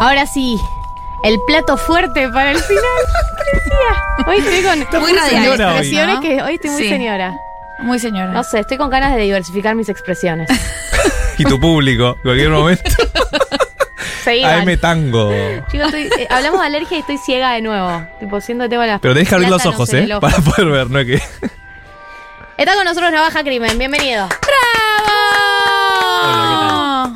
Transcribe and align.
Ahora 0.00 0.26
sí, 0.26 0.58
el 1.24 1.38
plato 1.46 1.76
fuerte 1.76 2.26
para 2.30 2.52
el 2.52 2.58
final. 2.58 2.82
¿Qué 3.44 3.58
decía? 3.58 4.26
Hoy 4.26 4.36
estoy 4.38 4.86
con 4.88 5.02
muy 5.02 5.12
radial, 5.12 5.42
señora 5.44 5.66
hoy. 5.66 5.70
expresiones 5.72 6.14
¿no? 6.14 6.20
que 6.22 6.42
hoy 6.42 6.54
estoy 6.54 6.70
muy 6.70 6.82
Sí. 6.84 6.88
señora. 6.88 7.34
Muy 7.80 7.98
señora. 7.98 8.32
No 8.32 8.42
sé, 8.42 8.60
estoy 8.60 8.78
con 8.78 8.88
ganas 8.88 9.14
de 9.14 9.20
diversificar 9.22 9.74
mis 9.74 9.88
expresiones. 9.88 10.48
Y 11.38 11.44
tu 11.44 11.58
público, 11.58 12.16
en 12.16 12.22
cualquier 12.22 12.50
momento. 12.50 12.82
Seguidan. 14.24 14.68
AM 14.68 14.76
Tango. 14.78 15.30
Chicos, 15.70 15.86
estoy- 15.86 16.10
eh, 16.20 16.26
hablamos 16.28 16.60
de 16.60 16.66
alergia 16.66 16.96
y 16.98 17.00
estoy 17.00 17.16
ciega 17.16 17.52
de 17.52 17.62
nuevo. 17.62 18.06
Tipo, 18.18 18.40
siendo 18.42 18.68
tengo 18.68 18.84
las. 18.84 19.00
Pero 19.00 19.14
tenés 19.14 19.28
que 19.28 19.34
abrir 19.36 19.48
los 19.48 19.62
plátanos 19.62 19.74
ojos, 19.80 19.94
en 19.94 20.00
¿eh? 20.00 20.04
el 20.04 20.12
ojo. 20.12 20.20
Para 20.20 20.36
poder 20.38 20.66
ver, 20.66 20.90
no 20.90 20.98
es 20.98 21.06
que. 21.06 21.22
Está 22.58 22.74
con 22.74 22.84
nosotros 22.84 23.10
Navaja 23.10 23.42
Crimen, 23.42 23.78
bienvenido. 23.78 24.28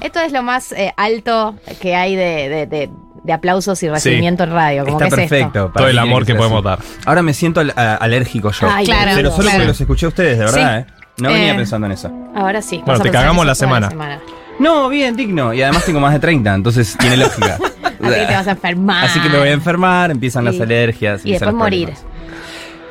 Esto 0.05 0.21
es 0.21 0.33
lo 0.33 0.43
más 0.43 0.71
eh, 0.73 0.93
alto 0.97 1.57
que 1.81 1.95
hay 1.97 2.15
de, 2.15 2.49
de- 2.49 2.67
de- 2.67 2.91
de 3.25 3.33
aplausos 3.33 3.83
y 3.83 3.89
recibimiento 3.89 4.45
en 4.45 4.51
radio. 4.53 4.85
Como 4.85 5.01
Está 5.01 5.17
que 5.17 5.23
es 5.25 5.33
esto. 5.33 5.35
perfecto. 5.37 5.73
para 5.73 5.87
Todo 5.87 5.89
el 5.89 5.95
mí 5.95 6.09
amor 6.11 6.23
que 6.27 6.33
ser 6.33 6.37
podemos 6.37 6.59
así. 6.59 6.65
dar. 6.67 6.79
Ahora 7.07 7.23
me 7.23 7.33
siento 7.33 7.61
al- 7.61 7.73
a- 7.75 7.95
alérgico 7.97 8.51
yo. 8.53 8.69
Ay, 8.71 8.85
Claro, 8.85 9.13
Pero 9.15 9.31
solo 9.31 9.43
claro. 9.45 9.57
porque 9.57 9.69
los 9.69 9.81
escuché 9.81 10.05
a 10.07 10.09
ustedes, 10.11 10.39
de 10.39 10.45
verdad, 10.45 10.85
Sí. 10.87 10.91
¿eh? 10.91 10.95
No 11.17 11.29
venía 11.31 11.53
Eh. 11.53 11.57
pensando 11.57 11.87
en 11.87 11.93
eso. 11.93 12.11
Ahora 12.37 12.61
sí. 12.61 12.77
Bueno, 12.85 12.87
vas 12.93 13.01
a 13.01 13.03
te 13.03 13.09
pensar 13.09 13.23
cagamos 13.23 13.43
que 13.43 13.47
la 13.47 13.55
sos 13.55 13.69
toda 13.69 13.89
semana. 13.91 14.21
No, 14.59 14.89
bien, 14.91 15.17
digno. 15.17 15.55
Y 15.55 15.63
además 15.63 15.85
tengo 15.87 16.01
más 16.01 16.13
de 16.13 16.19
30, 16.21 16.55
entonces 16.55 16.97
tiene 16.99 17.17
lógica. 17.17 17.55
Así 18.03 18.15
que 18.15 18.27
te 18.27 18.35
vas 18.35 18.47
a 18.47 18.51
enfermar. 18.51 19.05
Así 19.07 19.21
que 19.21 19.29
me 19.31 19.39
voy 19.39 19.49
a 19.49 19.53
enfermar, 19.53 20.11
empiezan 20.11 20.45
las 20.45 20.57
Y- 20.57 20.63
alergias. 20.63 21.25
Y 21.25 21.33
empiezan 21.33 21.49
después 21.49 21.53
los 21.55 21.59
morir. 21.59 21.95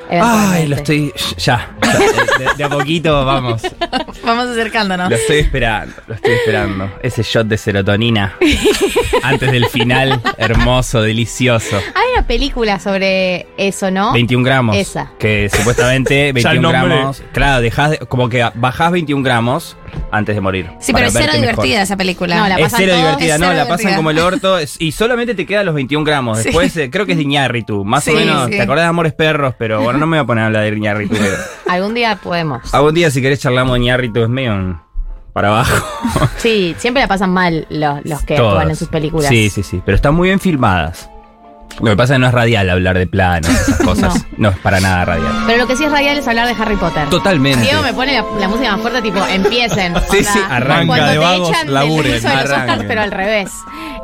problemas. 0.10 0.52
Ay, 0.52 0.68
lo 0.68 0.76
estoy. 0.78 1.14
Ya. 1.38 1.70
De, 2.58 2.64
a 2.64 2.70
poquito 2.70 3.26
vamos. 3.26 3.62
Vamos 4.24 4.46
acercándonos. 4.48 5.10
Lo 5.10 5.16
estoy 5.18 5.40
esperando, 5.40 5.94
lo 6.08 6.14
estoy 6.16 6.34
esperando. 6.34 6.90
Ese 7.02 7.24
shot 7.24 7.46
de 7.48 7.58
serotonina. 7.58 8.36
Antes 9.24 9.52
del 9.52 9.66
final. 9.66 10.22
Hermoso, 10.38 11.02
delicioso. 11.02 11.76
Hay 11.78 12.14
una 12.14 12.26
película 12.26 12.80
sobre 12.80 13.48
eso, 13.58 13.92
¿no? 13.92 14.14
21 14.14 14.46
gramos. 14.46 14.76
Esa. 14.78 15.12
Que 15.20 15.50
supuestamente 15.54 16.16
Ya 16.36 16.52
el 16.52 16.60
21 16.60 16.62
nombre. 16.72 16.96
gramos. 16.96 17.24
Claro, 17.34 17.62
dejás 17.62 17.92
de- 17.92 17.98
como 18.00 18.30
que 18.30 18.48
bajás 18.56 18.92
21 18.92 19.24
gramos 19.24 19.76
antes 20.12 20.36
de 20.36 20.42
morir. 20.42 20.70
Sí, 20.80 20.94
pero 20.94 21.08
es 21.08 21.14
cero 21.14 21.26
mejor. 21.34 21.40
divertida 21.42 21.82
esa 21.82 21.98
película. 21.98 22.36
No, 22.38 22.48
la 22.48 22.56
Es 22.56 22.62
pasan 22.64 22.80
cero 22.80 22.92
todos. 22.94 23.04
divertida, 23.04 23.34
Es 23.36 23.40
no, 23.40 23.54
la 23.54 23.68
pasan 23.68 23.96
como 23.96 24.12
el 24.12 24.20
orto 24.20 24.58
es- 24.58 24.76
y 24.80 24.92
solamente 24.92 25.36
te 25.36 25.46
quedan 25.46 25.66
los 25.66 25.76
21 25.76 26.04
gramos. 26.06 26.38
Sí. 26.44 26.46
Después 26.46 26.76
eh, 26.78 26.90
creo 26.92 27.06
que 27.06 27.14
es 27.14 27.18
de 27.18 27.24
Iñárritu, 27.24 27.84
más 27.86 28.04
Sí, 28.04 28.12
o 28.12 28.16
menos. 28.16 28.46
sí. 28.46 28.52
¿Te 28.52 28.62
acordás 28.62 28.86
de 28.86 28.90
Amores 28.90 29.14
Perros? 29.14 29.56
Pero 29.58 29.82
bueno, 29.82 30.00
no 30.00 30.06
me 30.08 30.18
voy 30.18 30.24
a 30.24 30.28
poner 30.28 30.44
a 30.44 30.48
hablar 30.48 30.64
de 30.70 30.76
Iñárritu. 30.78 31.16
pero 31.20 31.36
Algún 31.68 31.94
día 31.94 32.16
podemos. 32.22 32.74
Algún 32.74 32.94
día 32.94 33.10
si 33.12 33.22
querés 33.22 33.40
charlamos 33.40 33.74
de 33.76 33.80
Iñárritu 33.82 34.22
es 34.24 34.30
medio 34.30 34.54
un- 34.54 34.82
para 35.34 35.48
abajo. 35.48 35.86
Sí, 36.38 36.76
siempre 36.78 37.02
la 37.02 37.08
pasan 37.08 37.32
mal 37.32 37.66
los, 37.72 38.06
los 38.06 38.22
que 38.24 38.36
actúan 38.36 38.70
en 38.70 38.76
sus 38.76 38.88
películas. 38.90 39.30
Sí, 39.30 39.50
sí, 39.50 39.64
sí, 39.64 39.82
pero 39.84 39.96
están 39.96 40.14
muy 40.14 40.28
bien 40.30 40.40
filmadas. 40.40 41.10
Lo 41.80 41.92
que 41.92 41.98
pasa 41.98 42.14
es 42.14 42.18
que 42.18 42.20
no 42.22 42.28
es 42.28 42.34
radial 42.34 42.70
hablar 42.70 42.98
de 42.98 43.08
planos, 43.08 43.50
esas 43.50 43.78
cosas. 43.84 44.26
no. 44.38 44.50
es 44.50 44.58
para 44.60 44.80
nada 44.80 45.06
radial. 45.06 45.32
Pero 45.48 45.58
lo 45.60 45.68
que 45.68 45.76
sí 45.76 45.84
es 45.86 45.92
radial 45.92 46.18
es 46.18 46.28
hablar 46.28 46.48
de 46.48 46.62
Harry 46.62 46.76
Potter. 46.76 47.10
Totalmente. 47.10 47.62
Diego 47.62 47.82
me 47.82 47.94
pone 47.94 48.14
la, 48.14 48.24
la 48.40 48.48
música 48.48 48.72
más 48.74 48.82
fuerte, 48.82 49.02
tipo, 49.02 49.26
empiecen. 49.28 49.94
Sí, 50.10 50.18
Onda, 50.20 50.34
sí, 50.34 50.40
arranca 50.50 50.86
Cuando 50.88 51.06
de 51.08 51.12
te 51.14 51.18
vagos, 51.18 51.50
echan 51.50 51.66
del 51.66 51.74
laburen, 51.74 52.14
piso 52.14 52.28
de 52.30 52.36
los 52.36 52.44
Oscars, 52.52 52.84
pero 52.88 53.02
al 53.02 53.12
revés. 53.12 53.52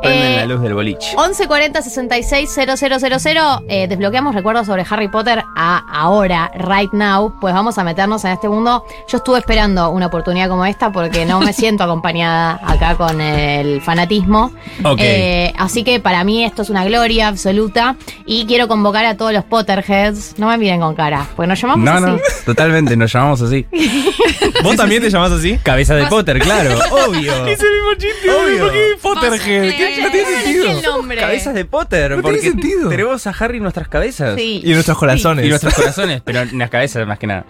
Prenden 0.02 0.32
Eh, 0.32 0.36
la 0.36 0.46
luz 0.46 0.60
del 0.62 0.74
boliche. 0.74 1.14
1140 1.16 1.82
66 1.82 2.50
000 2.54 3.62
eh, 3.68 3.86
desbloqueamos 3.88 4.34
recuerdos 4.34 4.66
sobre 4.66 4.84
Harry 4.88 5.08
Potter 5.08 5.42
a 5.56 5.78
ahora, 5.92 6.50
right 6.54 6.92
now, 6.92 7.32
pues 7.40 7.52
vamos 7.54 7.76
a 7.78 7.84
meternos 7.84 8.24
en 8.24 8.32
este 8.32 8.48
mundo. 8.48 8.84
Yo 9.08 9.18
estuve 9.18 9.38
esperando 9.38 9.90
una 9.90 10.06
oportunidad 10.06 10.48
como 10.48 10.64
esta 10.66 10.90
porque 10.92 11.24
no 11.26 11.40
me 11.40 11.52
siento 11.60 11.84
acompañada 11.84 12.60
acá 12.64 12.96
con 12.96 13.20
el 13.20 13.80
fanatismo. 13.82 14.52
Ok. 14.84 14.98
Eh, 15.00 15.52
así 15.58 15.84
que 15.84 16.00
para 16.00 16.24
mí 16.24 16.44
esto 16.44 16.62
es 16.62 16.70
una 16.70 16.84
gloria 16.84 17.28
absoluta 17.28 17.96
y 18.26 18.46
quiero 18.46 18.68
convocar 18.68 19.04
a 19.04 19.16
todos 19.16 19.32
los 19.32 19.44
Potterheads. 19.44 20.38
No 20.38 20.48
me 20.48 20.58
miren 20.58 20.80
con 20.80 20.94
cara, 20.94 21.26
porque 21.36 21.48
nos 21.48 21.60
llamamos 21.60 21.84
No, 21.84 21.92
así. 21.92 22.06
no, 22.06 22.18
totalmente, 22.46 22.96
nos 22.96 23.12
llamamos 23.12 23.40
así. 23.42 23.66
¿Vos 24.62 24.76
también 24.76 25.02
te 25.02 25.10
llamás 25.10 25.32
así? 25.32 25.58
Cabeza 25.62 25.94
de 25.94 26.06
Potter, 26.06 26.38
claro, 26.38 26.78
obvio. 27.08 27.46
Ese 27.46 27.64
mismo 27.68 27.94
chiste, 27.98 28.30
Obvio. 28.30 28.58
¿por 28.64 28.72
qué 28.72 28.86
Potterhead? 29.02 29.70
¿Qué- 29.76 29.89
eh, 29.98 30.02
No 30.02 30.10
tiene 30.10 30.28
sentido. 30.42 30.70
el 30.70 30.82
nombre. 30.82 31.20
Cabezas 31.20 31.54
de 31.54 31.64
Potter, 31.64 32.10
No 32.12 32.22
tiene 32.22 32.38
porque 32.38 32.40
sentido. 32.50 32.88
tenemos 32.88 33.26
a 33.26 33.30
Harry 33.30 33.56
en 33.58 33.62
nuestras 33.64 33.88
cabezas. 33.88 34.36
Sí. 34.36 34.60
Y 34.64 34.72
nuestros 34.72 34.96
corazones. 34.98 35.44
Y 35.46 35.48
nuestros 35.48 35.74
corazones, 35.74 36.22
pero 36.24 36.40
en 36.40 36.58
las 36.58 36.70
cabezas 36.70 37.06
más 37.06 37.18
que 37.18 37.26
nada. 37.26 37.44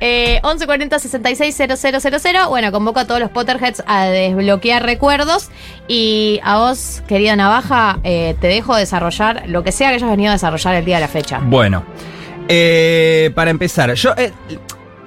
Eh, 0.00 0.40
1140 0.44 0.98
66 0.98 1.56
000. 1.56 2.48
Bueno, 2.48 2.70
convoco 2.70 3.00
a 3.00 3.06
todos 3.06 3.20
los 3.20 3.30
Potterheads 3.30 3.82
a 3.86 4.04
desbloquear 4.06 4.84
recuerdos. 4.84 5.50
Y 5.88 6.40
a 6.44 6.58
vos, 6.58 7.02
querida 7.08 7.34
Navaja, 7.36 7.98
eh, 8.04 8.36
te 8.40 8.46
dejo 8.46 8.76
desarrollar 8.76 9.44
lo 9.48 9.64
que 9.64 9.72
sea 9.72 9.88
que 9.90 9.96
hayas 9.96 10.10
venido 10.10 10.30
a 10.30 10.34
desarrollar 10.34 10.76
el 10.76 10.84
día 10.84 10.96
de 10.96 11.00
la 11.02 11.08
fecha. 11.08 11.40
Bueno, 11.42 11.84
eh, 12.48 13.30
para 13.34 13.50
empezar, 13.50 13.92
yo. 13.94 14.14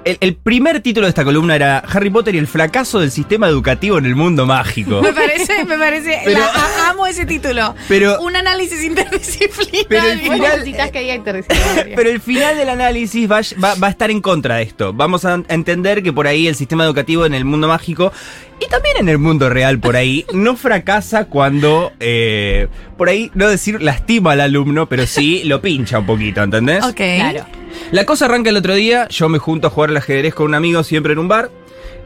El, 0.06 0.18
el 0.20 0.36
primer 0.36 0.82
título 0.82 1.06
de 1.06 1.10
esta 1.10 1.24
columna 1.24 1.56
era 1.56 1.80
Harry 1.80 2.10
Potter 2.10 2.34
y 2.36 2.38
el 2.40 2.48
fracaso 2.48 3.00
del 3.00 3.12
sistema 3.12 3.48
educativo 3.48 3.98
en 3.98 4.06
el 4.06 4.16
mundo 4.16 4.46
mágico. 4.46 5.02
Me 5.02 5.14
parece, 5.14 5.64
me 5.66 5.78
parece. 5.78 6.20
Pero- 6.26 6.40
la- 6.40 6.46
a- 6.48 6.90
amo 6.90 7.06
ese 7.08 7.26
título. 7.26 7.76
Pero- 7.88 8.20
Un 8.22 8.36
análisis 8.36 8.84
interdisciplinario. 8.84 9.86
Pero 9.90 10.06
el 10.08 10.20
final- 10.20 10.92
que 10.92 11.14
interdisciplinario. 11.16 11.96
Pero 11.96 12.10
el 12.10 12.20
final 12.22 12.58
del 12.58 12.70
análisis 12.70 13.30
va, 13.30 13.42
va- 13.64 13.76
va 13.76 13.88
a 13.88 13.90
estar 13.92 14.10
en 14.12 14.22
contra 14.22 14.56
de 14.58 14.64
esto. 14.64 14.94
Vamos 14.94 15.26
a 15.26 15.42
entender 15.50 16.02
que 16.04 16.12
por 16.14 16.28
ahí 16.28 16.48
el 16.48 16.56
sistema 16.56 16.84
educativo 16.84 17.26
en 17.26 17.34
el 17.34 17.46
mundo 17.46 17.68
mágico 17.68 18.12
y 18.60 18.68
también 18.70 18.98
en 18.98 19.10
el 19.10 19.18
mundo 19.18 19.50
real 19.50 19.80
por 19.80 19.96
ahí 19.96 20.26
no 20.34 20.56
fracasa 20.56 21.26
cuando, 21.26 21.92
eh, 22.00 22.68
por 22.98 23.10
ahí, 23.10 23.32
no 23.34 23.48
decir 23.48 23.82
lastima 23.82 24.34
al 24.34 24.42
alumno, 24.42 24.88
pero 24.88 25.06
sí 25.06 25.44
lo 25.46 25.62
pincha 25.62 26.00
un 26.00 26.06
poquito, 26.06 26.42
¿entendés? 26.44 26.84
Ok. 26.84 26.96
Claro. 26.96 27.46
La 27.92 28.06
cosa 28.06 28.26
arranca 28.26 28.50
el 28.50 28.58
otro 28.58 28.74
día, 28.76 29.08
yo 29.10 29.30
me 29.30 29.38
junto 29.40 29.68
a 29.68 29.70
jugar 29.70 29.90
al 29.92 29.98
ajedrez 29.98 30.34
con 30.34 30.48
un 30.48 30.56
amigo 30.56 30.84
siempre 30.84 31.14
en 31.14 31.20
un 31.20 31.28
bar. 31.28 31.50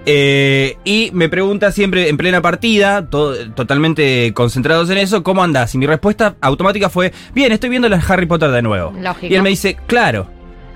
eh, 0.07 0.77
y 0.83 1.09
me 1.13 1.29
pregunta 1.29 1.71
siempre 1.71 2.09
en 2.09 2.17
plena 2.17 2.39
partida, 2.41 3.07
to- 3.09 3.51
totalmente 3.53 4.31
concentrados 4.35 4.87
en 4.91 4.99
eso, 4.99 5.23
¿cómo 5.23 5.41
andás? 5.43 5.73
Y 5.73 5.79
mi 5.79 5.87
respuesta 5.87 6.35
automática 6.41 6.89
fue, 6.89 7.11
bien, 7.33 7.51
estoy 7.51 7.69
viendo 7.71 7.89
las 7.89 8.07
Harry 8.09 8.27
Potter 8.27 8.51
de 8.51 8.61
nuevo. 8.61 8.93
Lógico. 9.01 9.25
Y 9.33 9.35
él 9.35 9.41
me 9.41 9.49
dice, 9.49 9.77
claro. 9.87 10.27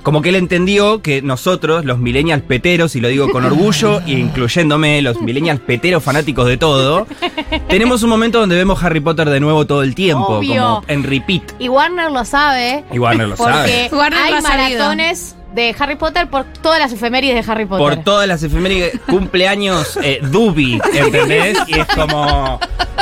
Como 0.04 0.22
que 0.22 0.30
él 0.30 0.36
entendió 0.36 1.02
que 1.02 1.22
nosotros, 1.22 1.86
los 1.86 2.00
millennials 2.00 2.44
peteros, 2.44 2.96
y 2.96 3.02
lo 3.02 3.08
digo 3.10 3.30
con 3.30 3.46
orgullo, 3.46 4.00
e 4.02 4.12
incluyéndome, 4.12 5.02
los 5.02 5.22
millennials 5.22 5.60
peteros 5.62 6.04
fanáticos 6.04 6.48
de 6.48 6.58
todo, 6.58 7.08
tenemos 7.68 8.04
un 8.04 8.10
momento 8.10 8.40
donde 8.40 8.56
vemos 8.56 8.82
Harry 8.84 9.00
Potter 9.00 9.30
de 9.30 9.40
nuevo 9.40 9.66
todo 9.66 9.84
el 9.84 9.96
tiempo, 9.96 10.38
Obvio. 10.38 10.62
como 10.62 10.84
en 10.88 11.04
repeat. 11.04 11.44
Y 11.60 11.70
Warner 11.70 12.12
lo 12.12 12.26
sabe. 12.26 12.84
Y 12.92 13.00
Warner 13.00 13.28
lo 13.28 13.36
porque 13.36 13.54
sabe. 13.54 13.90
Warner 13.92 14.20
hay 14.20 14.32
lo 14.32 14.38
ha 14.38 14.42
sabido. 14.42 14.80
maratones 14.80 15.36
de 15.54 15.76
Harry 15.80 15.96
Potter 15.96 16.30
por 16.30 16.46
todas 16.46 16.80
las 16.80 16.92
efemérides 16.94 17.46
de 17.46 17.52
Harry 17.52 17.66
Potter. 17.66 17.96
por 17.96 18.04
todas 18.04 18.28
las 18.28 18.44
efemérides, 18.44 19.00
cumpleaños 19.08 19.98
eh, 20.04 20.20
Dubi, 20.22 20.80
¿entendés? 20.94 21.58
Y 21.68 21.80
es 21.80 21.88
como, 21.88 22.60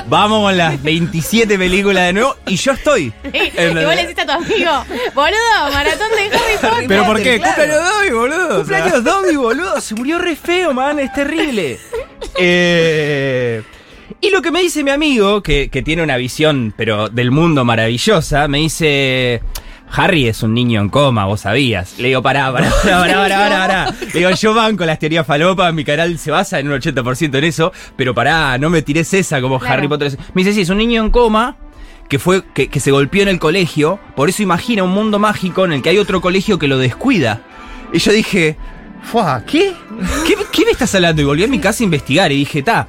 vamos 0.10 0.44
con 0.44 0.58
las 0.58 0.82
27 0.82 1.58
películas 1.58 2.06
de 2.08 2.14
nuevo 2.14 2.36
y 2.46 2.56
yo 2.56 2.72
estoy. 2.74 3.14
y 3.34 3.84
vos 3.84 3.96
le 3.96 4.08
decís 4.08 4.20
a 4.20 4.26
tu 4.26 4.32
amigo, 4.32 4.86
boludo, 5.14 5.72
maratón 5.74 6.10
de 6.12 6.38
Harry 6.38 6.58
Potter. 6.62 6.86
¿Pero 6.88 7.06
por 7.06 7.22
qué? 7.22 7.40
Claro. 7.40 7.56
Cumpleaños 7.56 7.84
Dobby, 7.86 8.10
boludo. 8.12 8.58
Cumpleaños 8.58 9.04
Dobby, 9.04 9.36
boludo, 9.36 9.82
se 9.82 9.96
murió 9.96 10.20
re 10.20 10.36
feo, 10.36 10.74
man, 10.74 11.00
es 11.00 11.14
terrible. 11.14 11.80
Eh, 12.40 13.62
y 14.22 14.30
lo 14.30 14.42
que 14.42 14.52
me 14.52 14.62
dice 14.62 14.84
mi 14.84 14.92
amigo, 14.92 15.42
que, 15.44 15.70
que 15.70 15.82
tiene 15.82 16.04
una 16.04 16.18
visión, 16.18 16.74
pero 16.76 17.10
del 17.10 17.32
mundo 17.32 17.66
maravillosa, 17.66 18.48
me 18.48 18.60
dice... 18.60 19.42
Harry 19.90 20.28
es 20.28 20.44
un 20.44 20.54
niño 20.54 20.82
en 20.82 20.90
coma, 20.90 21.26
vos 21.26 21.42
sabías. 21.42 21.98
Le 21.98 22.10
digo, 22.10 22.22
pará, 22.22 22.52
pará, 22.52 22.70
pará, 22.84 23.00
pará, 23.00 23.14
pará, 23.16 23.38
pará, 23.38 23.58
pará. 23.68 23.96
Le 24.14 24.20
digo, 24.20 24.32
yo 24.32 24.54
banco 24.54 24.86
las 24.86 25.00
teorías 25.00 25.26
falopa, 25.26 25.72
mi 25.72 25.84
canal 25.84 26.18
se 26.20 26.30
basa 26.30 26.60
en 26.60 26.68
un 26.72 26.80
80% 26.80 27.36
en 27.38 27.44
eso, 27.44 27.72
pero 27.96 28.14
pará, 28.14 28.58
no 28.58 28.70
me 28.70 28.82
tires 28.82 29.14
esa 29.14 29.42
como 29.42 29.60
Claro. 29.60 29.74
Harry 29.76 29.88
Potter. 29.88 30.18
Me 30.34 30.44
dice, 30.44 30.54
sí, 30.54 30.62
es 30.62 30.70
un 30.70 30.78
niño 30.78 31.04
en 31.04 31.10
coma 31.10 31.56
que 32.10 32.20
fue 32.20 32.44
que, 32.54 32.70
que 32.70 32.80
se 32.80 32.92
golpeó 32.92 33.24
en 33.24 33.30
el 33.30 33.40
colegio, 33.40 34.00
por 34.16 34.30
eso 34.30 34.42
imagina 34.44 34.84
un 34.84 34.92
mundo 34.92 35.20
mágico 35.20 35.66
en 35.66 35.74
el 35.74 35.82
que 35.82 35.90
hay 35.90 35.98
otro 35.98 36.22
colegio 36.22 36.58
que 36.60 36.68
lo 36.68 36.78
descuida. 36.78 37.42
Y 37.92 38.00
yo 38.00 38.12
dije, 38.14 38.56
"Fua, 39.04 39.44
¿qué? 39.46 39.74
¿qué? 40.26 40.36
¿Qué 40.52 40.66
me 40.66 40.72
estás 40.72 40.94
hablando? 40.96 41.22
Y 41.22 41.26
volví 41.26 41.44
a 41.44 41.48
mi 41.48 41.60
casa 41.60 41.84
a 41.84 41.86
investigar 41.86 42.32
y 42.32 42.38
dije, 42.38 42.62
ta, 42.64 42.88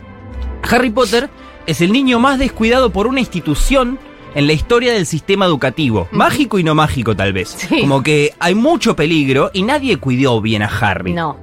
Harry 0.70 0.90
Potter 0.90 1.28
es 1.66 1.80
el 1.80 1.92
niño 1.92 2.18
más 2.18 2.38
descuidado 2.38 2.90
por 2.90 3.06
una 3.06 3.20
institución 3.20 3.98
en 4.34 4.46
la 4.46 4.52
historia 4.52 4.92
del 4.92 5.06
sistema 5.06 5.46
educativo. 5.46 6.08
Mágico 6.12 6.58
y 6.58 6.64
no 6.64 6.74
mágico, 6.74 7.14
tal 7.16 7.32
vez. 7.32 7.48
Sí. 7.56 7.80
Como 7.80 8.02
que 8.02 8.34
hay 8.38 8.54
mucho 8.54 8.94
peligro 8.96 9.50
y 9.52 9.62
nadie 9.62 9.96
cuidó 9.96 10.40
bien 10.40 10.62
a 10.62 10.66
Harry. 10.66 11.12
No. 11.12 11.38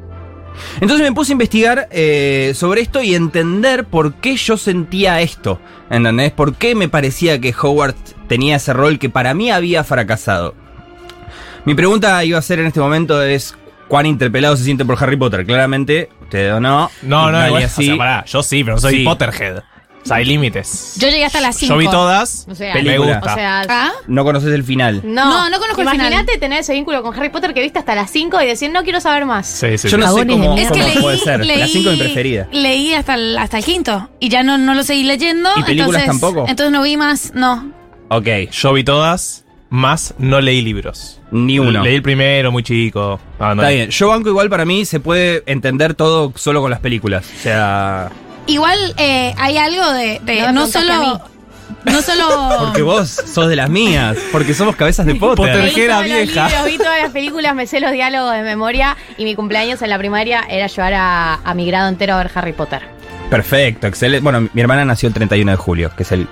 Entonces 0.79 1.05
me 1.07 1.13
puse 1.13 1.31
a 1.31 1.33
investigar 1.33 1.87
eh, 1.91 2.53
sobre 2.55 2.79
esto 2.81 3.01
y 3.03 3.13
entender 3.13 3.83
por 3.85 4.13
qué 4.15 4.37
yo 4.37 4.55
sentía 4.55 5.19
esto. 5.21 5.59
¿Entendés? 5.89 6.31
¿Por 6.31 6.55
qué 6.55 6.75
me 6.75 6.87
parecía 6.87 7.39
que 7.41 7.53
Howard 7.61 7.95
tenía 8.27 8.55
ese 8.55 8.71
rol 8.71 8.97
que 8.97 9.09
para 9.09 9.33
mí 9.33 9.51
había 9.51 9.83
fracasado? 9.83 10.55
Mi 11.65 11.73
pregunta 11.73 12.23
iba 12.23 12.37
a 12.39 12.41
ser 12.41 12.59
en 12.59 12.67
este 12.67 12.79
momento 12.79 13.21
es 13.21 13.55
cuán 13.87 14.05
interpelado 14.05 14.55
se 14.55 14.63
siente 14.63 14.85
por 14.85 15.01
Harry 15.03 15.17
Potter. 15.17 15.45
Claramente, 15.45 16.09
ustedes 16.21 16.51
no. 16.53 16.59
No, 16.59 16.89
no, 17.01 17.31
nadie 17.31 17.47
igual, 17.47 17.63
así. 17.63 17.83
o 17.83 17.85
sea, 17.87 17.97
pará, 17.97 18.25
yo 18.25 18.43
sí, 18.43 18.63
pero 18.63 18.77
soy 18.77 18.97
Sí. 18.99 19.03
Potterhead. 19.03 19.63
O 20.05 20.07
sea, 20.07 20.17
hay 20.17 20.25
límites. 20.25 20.93
Yo 20.99 21.07
llegué 21.09 21.25
hasta 21.25 21.41
las 21.41 21.57
5. 21.57 21.73
Yo 21.73 21.77
vi 21.79 21.87
todas. 21.89 22.45
O 22.47 22.53
sea, 22.53 22.73
Película. 22.73 23.05
Me 23.07 23.13
gusta. 23.15 23.31
O 23.31 23.35
sea, 23.35 23.65
¿Ah? 23.67 23.91
No 24.07 24.23
conoces 24.23 24.53
el 24.53 24.63
final. 24.63 25.01
no, 25.03 25.25
No, 25.25 25.49
no 25.49 25.57
conozco 25.59 25.81
el 25.81 25.89
final. 25.89 26.07
Imagínate 26.11 26.37
tener 26.37 26.59
ese 26.59 26.73
vínculo 26.73 27.01
con 27.01 27.13
Harry 27.17 27.29
Potter 27.29 27.53
que 27.55 27.61
viste 27.61 27.79
hasta 27.79 27.95
las 27.95 28.11
5 28.11 28.39
y 28.41 28.45
decir, 28.45 28.69
no 28.71 28.83
quiero 28.83 29.01
saber 29.01 29.25
más. 29.25 29.47
Sí, 29.47 29.77
sí. 29.79 29.87
Yo 29.89 29.97
no 29.97 30.07
sí. 30.13 30.19
sé 30.19 30.27
cómo. 30.27 30.55
Es 30.57 30.71
que 30.71 30.79
cómo 30.79 30.87
leí, 30.93 30.97
puede 31.01 31.17
ser. 31.17 31.43
leí, 31.45 31.57
la 31.59 31.67
5 31.67 31.89
es 31.89 31.97
mi 31.97 32.03
preferida. 32.03 32.47
Leí 32.51 32.93
hasta 32.93 33.15
el, 33.15 33.35
hasta 33.37 33.57
el 33.57 33.65
quinto 33.65 34.09
y 34.19 34.29
ya 34.29 34.43
no, 34.43 34.57
no 34.59 34.75
lo 34.75 34.83
seguí 34.83 35.03
leyendo. 35.05 35.49
¿Y 35.57 35.63
películas 35.63 36.03
entonces, 36.03 36.21
tampoco? 36.21 36.47
Entonces 36.49 36.71
no 36.71 36.83
vi 36.83 36.97
más, 36.97 37.31
no. 37.33 37.71
Ok, 38.09 38.27
Yo 38.51 38.73
vi 38.73 38.83
todas, 38.83 39.43
más 39.71 40.13
no 40.19 40.39
leí 40.39 40.61
libros. 40.61 41.19
ni 41.31 41.57
uno. 41.57 41.81
Leí 41.81 41.95
el 41.95 42.03
primero, 42.03 42.51
muy 42.51 42.61
chico. 42.61 43.19
Ah, 43.39 43.55
no 43.55 43.61
Está 43.63 43.69
leí. 43.69 43.77
bien. 43.77 43.89
Yo 43.89 44.09
banco 44.09 44.29
igual 44.29 44.51
para 44.51 44.65
mí 44.65 44.85
se 44.85 44.99
puede 44.99 45.41
entender 45.47 45.95
todo 45.95 46.31
solo 46.35 46.61
con 46.61 46.69
las 46.69 46.79
películas. 46.79 47.25
O 47.39 47.41
sea. 47.41 48.11
Igual 48.47 48.93
eh, 48.97 49.33
hay 49.37 49.57
algo 49.57 49.91
de, 49.93 50.19
de 50.23 50.51
No 50.53 50.67
solo. 50.67 51.21
No 51.83 52.01
solo. 52.01 52.49
Porque 52.59 52.81
vos 52.81 53.09
sos 53.09 53.47
de 53.47 53.55
las 53.55 53.69
mías. 53.69 54.17
Porque 54.31 54.53
somos 54.53 54.75
cabezas 54.75 55.05
de 55.05 55.15
Potter. 55.15 55.35
Potter. 55.37 55.55
Leí 55.57 55.65
Terjera 55.73 55.95
todos 55.97 56.07
los 56.09 56.17
vieja. 56.17 56.47
libros, 56.47 56.65
vi 56.65 56.77
todas 56.77 57.01
las 57.01 57.11
películas, 57.11 57.55
me 57.55 57.67
sé 57.67 57.79
los 57.79 57.91
diálogos 57.91 58.33
de 58.33 58.41
memoria 58.43 58.97
y 59.17 59.23
mi 59.23 59.35
cumpleaños 59.35 59.81
en 59.81 59.89
la 59.89 59.97
primaria 59.97 60.43
era 60.49 60.67
llevar 60.67 60.93
a, 60.93 61.33
a 61.43 61.53
mi 61.53 61.65
grado 61.67 61.89
entero 61.89 62.13
a 62.15 62.17
ver 62.17 62.31
Harry 62.35 62.53
Potter. 62.53 62.81
Perfecto, 63.29 63.87
excelente. 63.87 64.23
Bueno, 64.23 64.47
mi 64.53 64.61
hermana 64.61 64.85
nació 64.85 65.07
el 65.07 65.13
31 65.13 65.51
de 65.51 65.57
julio, 65.57 65.91
que 65.95 66.03
es 66.03 66.11
el 66.11 66.27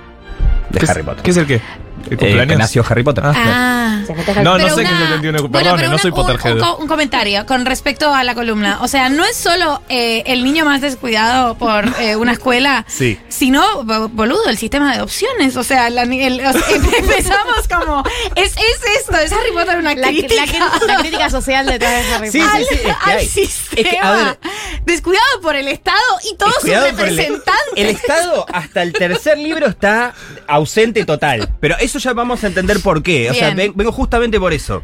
de 0.70 0.78
¿Qué 0.78 0.84
es- 0.84 0.90
Harry 0.90 1.02
Potter. 1.02 1.22
¿Qué 1.22 1.30
es 1.32 1.36
el 1.36 1.46
qué? 1.46 1.60
¿El 2.06 2.12
Eh, 2.14 2.16
cumpleaños? 2.16 2.46
que 2.48 2.56
nació 2.56 2.84
Harry 2.88 3.02
Potter. 3.02 3.24
Ah. 3.26 4.00
Harry 4.26 4.42
No, 4.44 4.58
no 4.58 4.68
sé 4.68 4.74
qué 4.76 4.82
es 4.82 4.88
el 4.90 4.96
una- 4.96 5.08
31 5.08 5.38
de 5.42 5.48
bueno, 5.48 5.70
Perdón, 5.70 5.80
no 5.82 5.88
una- 5.94 5.98
soy 5.98 6.10
Potterhead. 6.10 6.58
Un, 6.60 6.82
un 6.82 6.86
comentario 6.88 7.46
con 7.46 7.64
respecto 7.64 8.12
a 8.14 8.22
la 8.24 8.34
columna. 8.34 8.78
O 8.82 8.88
sea, 8.88 9.08
no 9.08 9.24
es 9.24 9.36
solo 9.36 9.82
eh, 9.88 10.22
el 10.26 10.44
niño 10.44 10.64
más 10.64 10.80
descuidado 10.80 11.56
por 11.56 11.86
eh, 12.00 12.16
una 12.16 12.32
escuela, 12.32 12.84
Sí. 12.88 13.18
sino, 13.28 13.84
bo- 13.84 14.08
boludo, 14.08 14.48
el 14.48 14.58
sistema 14.58 14.90
de 14.90 14.96
adopciones. 14.98 15.56
O 15.56 15.64
sea, 15.64 15.88
la, 15.90 16.04
ni- 16.04 16.22
el- 16.22 16.44
o 16.44 16.52
sea, 16.52 16.62
empezamos 16.98 17.68
como. 17.68 18.02
Es, 18.36 18.52
es 18.56 18.80
esto, 19.00 19.16
es 19.18 19.32
Harry 19.32 19.52
Potter 19.52 19.78
una 19.78 19.94
La, 19.94 20.08
crítica. 20.08 20.44
la- 20.46 20.86
la 20.94 20.96
crítica 21.00 21.30
social 21.30 21.66
detrás 21.66 22.04
de 22.06 22.14
Harry 22.14 22.30
Sí, 22.30 22.40
Potter. 22.40 22.60
sí, 22.60 22.66
sí, 22.68 22.74
es 22.74 22.80
que 22.82 22.90
al 23.10 23.18
hay. 23.18 23.26
sistema 23.28 23.80
Es 23.82 23.88
que, 23.88 23.98
a 23.98 24.10
ver, 24.12 24.38
descuidado 24.84 25.40
por 25.42 25.56
el 25.56 25.68
Estado 25.68 25.98
y 26.30 26.36
todos 26.36 26.54
sus 26.60 26.70
el- 26.70 26.82
representantes. 26.84 27.44
El, 27.76 27.86
Estado 27.88 28.46
hasta 28.52 28.82
el 28.82 28.92
tercer 28.92 29.38
libro 29.38 29.66
está 29.66 30.12
ausente 30.46 31.04
total. 31.04 31.48
Pero 31.60 31.76
eso 31.94 32.08
ya 32.08 32.12
vamos 32.12 32.42
a 32.42 32.48
entender 32.48 32.80
por 32.80 33.02
qué. 33.02 33.30
O 33.30 33.34
sea, 33.34 33.50
Bien. 33.54 33.72
vengo 33.74 33.92
justamente 33.92 34.38
por 34.40 34.52
eso. 34.52 34.82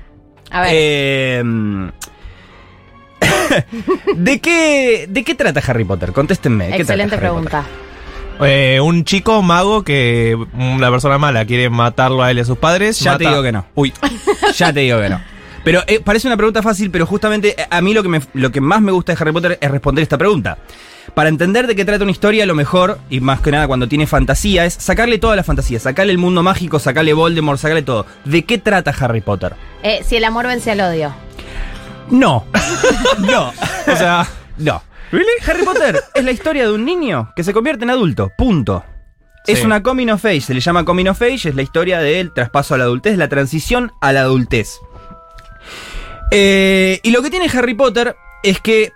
A 0.51 0.63
ver, 0.63 0.71
Eh, 0.73 1.43
¿De 4.17 4.41
qué, 4.41 5.07
¿De 5.09 5.25
qué 5.25 5.35
trata 5.35 5.61
Harry 5.67 5.85
Potter? 5.85 6.13
Contéstenme. 6.13 6.67
¿de 6.67 6.73
qué 6.73 6.83
excelente 6.83 7.17
trata 7.17 7.21
pregunta. 7.33 7.65
Eh, 8.43 8.81
un 8.81 9.05
chico 9.05 9.43
mago 9.43 9.83
que 9.85 10.37
una 10.55 10.91
persona 10.91 11.19
mala 11.19 11.45
quiere 11.45 11.69
matarlo 11.69 12.23
a 12.23 12.31
él 12.31 12.39
y 12.39 12.41
a 12.41 12.45
sus 12.45 12.57
padres. 12.59 12.99
Ya 13.01 13.19
te 13.19 13.29
digo 13.29 13.43
que 13.43 13.53
no. 13.53 13.67
Uy, 13.75 13.93
ya 14.55 14.73
te 14.73 14.81
digo 14.81 15.01
que 15.01 15.11
no. 15.11 15.21
Pero 15.65 15.83
eh, 15.87 16.01
parece 16.01 16.27
una 16.27 16.37
pregunta 16.37 16.63
fácil, 16.63 16.91
pero 16.91 17.05
justamente 17.07 17.55
eh, 17.61 17.67
a 17.71 17.81
mí 17.81 17.93
lo 17.95 18.03
que, 18.03 18.09
me- 18.09 18.21
lo 18.35 18.51
que 18.51 18.61
más 18.61 18.81
me 18.81 18.93
gusta 18.93 19.13
de 19.15 19.19
Harry 19.23 19.33
Potter 19.33 19.59
es 19.61 19.71
responder 19.71 20.03
esta 20.03 20.17
pregunta. 20.19 20.59
Para 21.15 21.29
entender 21.29 21.67
de 21.67 21.75
qué 21.77 21.85
trata 21.85 22.05
una 22.05 22.13
historia, 22.13 22.47
lo 22.47 22.55
mejor, 22.55 22.99
y 23.11 23.21
más 23.21 23.41
que 23.41 23.51
nada 23.51 23.67
cuando 23.67 23.89
tiene 23.89 24.07
fantasía, 24.07 24.65
es 24.65 24.75
sacarle 24.75 25.19
toda 25.19 25.35
la 25.37 25.43
fantasía, 25.45 25.81
sacarle 25.81 26.13
el 26.13 26.19
mundo 26.19 26.43
mágico, 26.43 26.79
sacarle 26.79 27.13
Voldemort, 27.13 27.59
sacarle 27.59 27.83
todo. 27.83 28.07
¿De 28.25 28.45
qué 28.45 28.59
trata 28.59 28.95
Harry 28.99 29.21
Potter? 29.21 29.55
Eh, 29.83 30.03
si 30.07 30.17
el 30.17 30.25
amor 30.25 30.47
vence 30.47 30.71
al 30.71 30.81
odio. 30.81 31.13
No. 32.11 32.45
no. 33.19 33.49
O 33.49 33.97
sea, 33.97 34.27
No. 34.59 34.83
Harry 35.47 35.65
Potter 35.65 36.01
es 36.15 36.25
la 36.25 36.31
historia 36.31 36.65
de 36.69 36.73
un 36.73 36.85
niño 36.85 37.33
que 37.35 37.43
se 37.43 37.53
convierte 37.53 37.83
en 37.85 37.91
adulto. 37.91 38.31
Punto. 38.39 38.85
Es 39.47 39.65
una 39.65 39.83
coming 39.83 40.09
of 40.11 40.25
age, 40.25 40.43
se 40.43 40.55
le 40.55 40.61
llama 40.61 40.85
coming 40.85 41.07
of 41.09 41.21
age, 41.23 41.49
es 41.49 41.55
la 41.57 41.63
historia 41.63 41.99
del 41.99 42.33
traspaso 42.33 42.75
a 42.75 42.79
la 42.79 42.85
adultez, 42.85 43.17
la 43.19 43.29
transición 43.29 43.91
a 44.01 44.13
la 44.13 44.21
adultez. 44.21 44.79
Eh, 46.31 47.01
y 47.03 47.11
lo 47.11 47.23
que 47.23 47.31
tiene 47.31 47.51
Harry 47.53 47.75
Potter 47.75 48.17
es 48.43 48.61
que, 48.61 48.93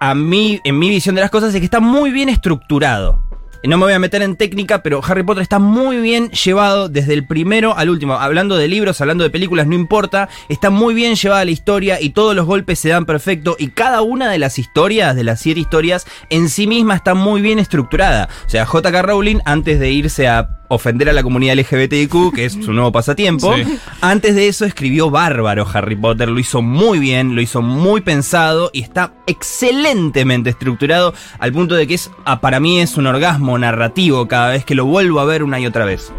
a 0.00 0.14
mí, 0.14 0.60
en 0.64 0.78
mi 0.78 0.88
visión 0.88 1.14
de 1.14 1.20
las 1.20 1.30
cosas, 1.30 1.54
es 1.54 1.60
que 1.60 1.64
está 1.64 1.80
muy 1.80 2.10
bien 2.10 2.28
estructurado. 2.28 3.22
No 3.64 3.76
me 3.76 3.84
voy 3.84 3.92
a 3.92 3.98
meter 3.98 4.22
en 4.22 4.36
técnica, 4.36 4.82
pero 4.82 5.00
Harry 5.04 5.24
Potter 5.24 5.42
está 5.42 5.58
muy 5.58 5.96
bien 5.96 6.30
llevado 6.30 6.88
desde 6.88 7.12
el 7.12 7.26
primero 7.26 7.76
al 7.76 7.90
último. 7.90 8.14
Hablando 8.14 8.56
de 8.56 8.68
libros, 8.68 9.00
hablando 9.00 9.24
de 9.24 9.30
películas, 9.30 9.66
no 9.66 9.74
importa. 9.74 10.28
Está 10.48 10.70
muy 10.70 10.94
bien 10.94 11.16
llevada 11.16 11.44
la 11.44 11.50
historia 11.50 12.00
y 12.00 12.10
todos 12.10 12.36
los 12.36 12.46
golpes 12.46 12.78
se 12.78 12.90
dan 12.90 13.04
perfecto. 13.04 13.56
Y 13.58 13.68
cada 13.68 14.00
una 14.02 14.30
de 14.30 14.38
las 14.38 14.60
historias, 14.60 15.16
de 15.16 15.24
las 15.24 15.40
siete 15.40 15.60
historias, 15.60 16.06
en 16.30 16.48
sí 16.48 16.68
misma 16.68 16.94
está 16.94 17.14
muy 17.14 17.42
bien 17.42 17.58
estructurada. 17.58 18.28
O 18.46 18.48
sea, 18.48 18.64
J.K. 18.64 19.02
Rowling, 19.02 19.40
antes 19.44 19.80
de 19.80 19.90
irse 19.90 20.28
a 20.28 20.57
ofender 20.68 21.08
a 21.08 21.12
la 21.12 21.22
comunidad 21.22 21.54
LGBTIQ, 21.58 22.34
que 22.34 22.44
es 22.44 22.52
su 22.52 22.72
nuevo 22.72 22.92
pasatiempo, 22.92 23.54
Sí. 23.56 23.64
antes 24.00 24.34
de 24.34 24.48
eso 24.48 24.64
escribió 24.64 25.10
bárbaro 25.10 25.66
Harry 25.72 25.96
Potter, 25.96 26.28
lo 26.28 26.38
hizo 26.38 26.62
muy 26.62 26.98
bien, 26.98 27.34
lo 27.34 27.40
hizo 27.40 27.62
muy 27.62 28.00
pensado 28.02 28.70
y 28.72 28.82
está 28.82 29.14
excelentemente 29.26 30.50
estructurado 30.50 31.14
al 31.38 31.52
punto 31.52 31.74
de 31.74 31.86
que 31.86 31.94
es, 31.94 32.10
para 32.40 32.60
mí 32.60 32.80
es 32.80 32.96
un 32.96 33.06
orgasmo 33.06 33.58
narrativo 33.58 34.28
cada 34.28 34.50
vez 34.50 34.64
que 34.64 34.74
lo 34.74 34.84
vuelvo 34.84 35.20
a 35.20 35.24
ver 35.24 35.42
una 35.42 35.58
y 35.58 35.66
otra 35.66 35.84
vez. 35.84 36.12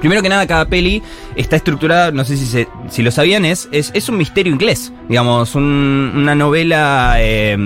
Primero 0.00 0.22
que 0.22 0.28
nada, 0.28 0.46
cada 0.46 0.64
peli 0.66 1.02
está 1.36 1.56
estructurada, 1.56 2.10
no 2.10 2.24
sé 2.24 2.36
si, 2.36 2.46
se- 2.46 2.68
si 2.88 3.02
lo 3.02 3.10
sabían, 3.10 3.44
es, 3.44 3.68
es, 3.72 3.90
es 3.94 4.08
un 4.08 4.16
misterio 4.16 4.52
inglés. 4.52 4.92
Digamos, 5.08 5.54
un- 5.54 6.12
una 6.16 6.34
novela 6.34 7.14
eh, 7.18 7.56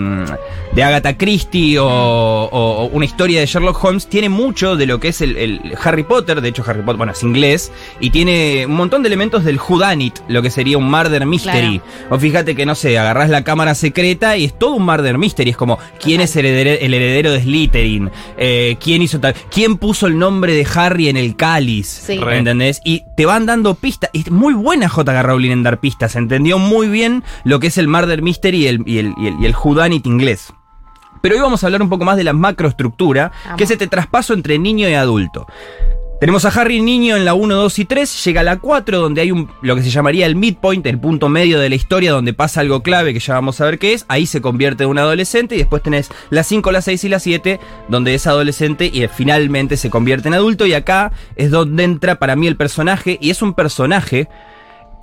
de 0.75 0.83
Agatha 0.83 1.17
Christie 1.17 1.79
o, 1.79 1.87
o- 1.87 2.87
una 2.93 3.05
historia 3.05 3.41
de 3.41 3.47
Sherlock 3.47 3.83
Holmes. 3.85 4.07
Tiene 4.09 4.29
mucho 4.29 4.77
de 4.77 4.87
lo 4.87 4.99
que 5.01 5.09
es 5.09 5.21
el, 5.21 5.37
el 5.37 5.61
Harry 5.83 6.03
Potter. 6.05 6.41
De 6.41 6.49
hecho, 6.49 6.63
Harry 6.67 6.81
Potter, 6.83 6.97
bueno, 6.97 7.13
es 7.13 7.23
inglés. 7.23 7.71
Y 8.01 8.11
tiene 8.11 8.67
un 8.67 8.75
montón 8.75 9.03
de 9.03 9.09
elementos 9.09 9.45
del 9.45 9.59
Whodunit, 9.59 10.19
lo 10.29 10.43
que 10.43 10.51
sería 10.51 10.79
un 10.79 10.91
murder 10.91 11.27
mystery. 11.27 11.81
O 12.11 12.19
fíjate 12.19 12.55
que, 12.57 12.67
no 12.67 12.75
sé, 12.75 12.99
agarrás 12.99 13.31
la 13.31 13.45
cámara 13.45 13.75
secreta 13.75 14.37
y 14.37 14.45
es 14.47 14.59
todo 14.59 14.73
un 14.73 14.85
murder 14.85 15.19
mystery. 15.19 15.51
Es 15.51 15.57
como, 15.57 15.79
¿quién 16.01 16.21
es 16.21 16.35
el 16.37 16.47
heredero, 16.47 16.81
el 16.85 16.95
heredero 16.95 17.33
de 17.33 17.43
Slytherin? 17.43 18.11
Eh, 18.37 18.77
¿Quién 18.83 19.03
hizo 19.03 19.21
tal? 19.21 19.35
¿Quién 19.51 19.77
puso 19.77 20.07
el 20.07 20.19
nombre 20.19 20.55
de 20.55 20.67
Harry 20.75 21.09
en 21.09 21.17
el 21.17 21.37
cáliz? 21.37 21.87
Sí. 21.87 22.19
Re. 22.25 22.39
¿Entendés? 22.39 22.81
Y 22.85 23.05
te 23.17 23.27
van 23.27 23.47
dando 23.47 23.75
pistas. 23.75 24.11
Y 24.13 24.21
es 24.21 24.31
muy 24.31 24.55
buena 24.55 24.89
J.K. 24.89 25.23
Rowling 25.23 25.51
en 25.51 25.63
dar 25.63 25.79
pistas. 25.81 26.17
Entendió 26.17 26.59
muy 26.59 26.89
bien 26.89 27.23
lo 27.45 27.61
que 27.61 27.69
es 27.69 27.79
el 27.79 27.89
murder 27.89 28.23
mystery 28.23 28.65
y 28.65 28.67
el, 28.69 28.83
y 28.87 28.99
el, 28.99 29.15
y 29.19 29.27
el, 29.29 29.35
y 29.41 29.47
el 29.47 29.55
whodunit 29.55 30.07
inglés. 30.07 30.53
Pero 31.21 31.37
hoy 31.37 31.41
vamos 31.41 31.63
a 31.65 31.69
hablar 31.69 31.81
un 31.81 31.89
poco 31.89 32.05
más 32.05 32.19
de 32.19 32.25
la 32.25 32.35
macroestructura, 32.35 33.33
Vamos. 33.45 33.57
que 33.59 33.65
es 33.65 33.71
este 33.71 33.87
traspaso 33.87 34.35
entre 34.35 34.59
niño 34.59 34.89
y 34.91 34.95
adulto. 34.95 35.47
Tenemos 36.25 36.47
a 36.47 36.59
Harry 36.59 36.81
niño 36.81 37.19
en 37.19 37.27
la 37.27 37.35
1, 37.35 37.55
2 37.55 37.79
y 37.81 37.85
3, 37.85 38.25
llega 38.25 38.43
la 38.43 38.57
4 38.57 38.99
donde 38.99 39.21
hay 39.21 39.31
un, 39.31 39.51
lo 39.61 39.77
que 39.77 39.83
se 39.83 39.91
llamaría 39.91 40.25
el 40.25 40.37
midpoint, 40.37 40.87
el 40.87 40.99
punto 40.99 41.29
medio 41.29 41.61
de 41.61 41.69
la 41.69 41.75
historia 41.75 42.13
donde 42.13 42.33
pasa 42.33 42.63
algo 42.63 42.83
clave 42.83 43.13
que 43.13 43.21
ya 43.21 43.35
vamos 43.35 43.61
a 43.61 43.67
ver 43.67 43.79
qué 43.79 43.93
es, 43.93 44.07
ahí 44.09 44.25
se 44.25 44.41
convierte 44.41 44.85
en 44.85 44.89
un 44.89 44.99
adolescente 44.99 45.55
y 45.55 45.59
después 45.59 45.83
tenés 45.83 46.11
la 46.31 46.43
5, 46.43 46.73
la 46.73 46.81
6 46.81 47.05
y 47.05 47.09
la 47.11 47.19
7 47.19 47.61
donde 47.91 48.15
es 48.15 48.27
adolescente 48.27 48.87
y 48.91 49.07
finalmente 49.09 49.77
se 49.77 49.91
convierte 49.91 50.29
en 50.29 50.33
adulto. 50.33 50.65
Y 50.65 50.73
acá 50.73 51.13
es 51.37 51.51
donde 51.51 51.85
entra 51.85 52.15
para 52.15 52.37
mí 52.37 52.47
el 52.47 52.57
personaje 52.57 53.19
y 53.21 53.29
es 53.29 53.43
un 53.43 53.53
personaje 53.53 54.27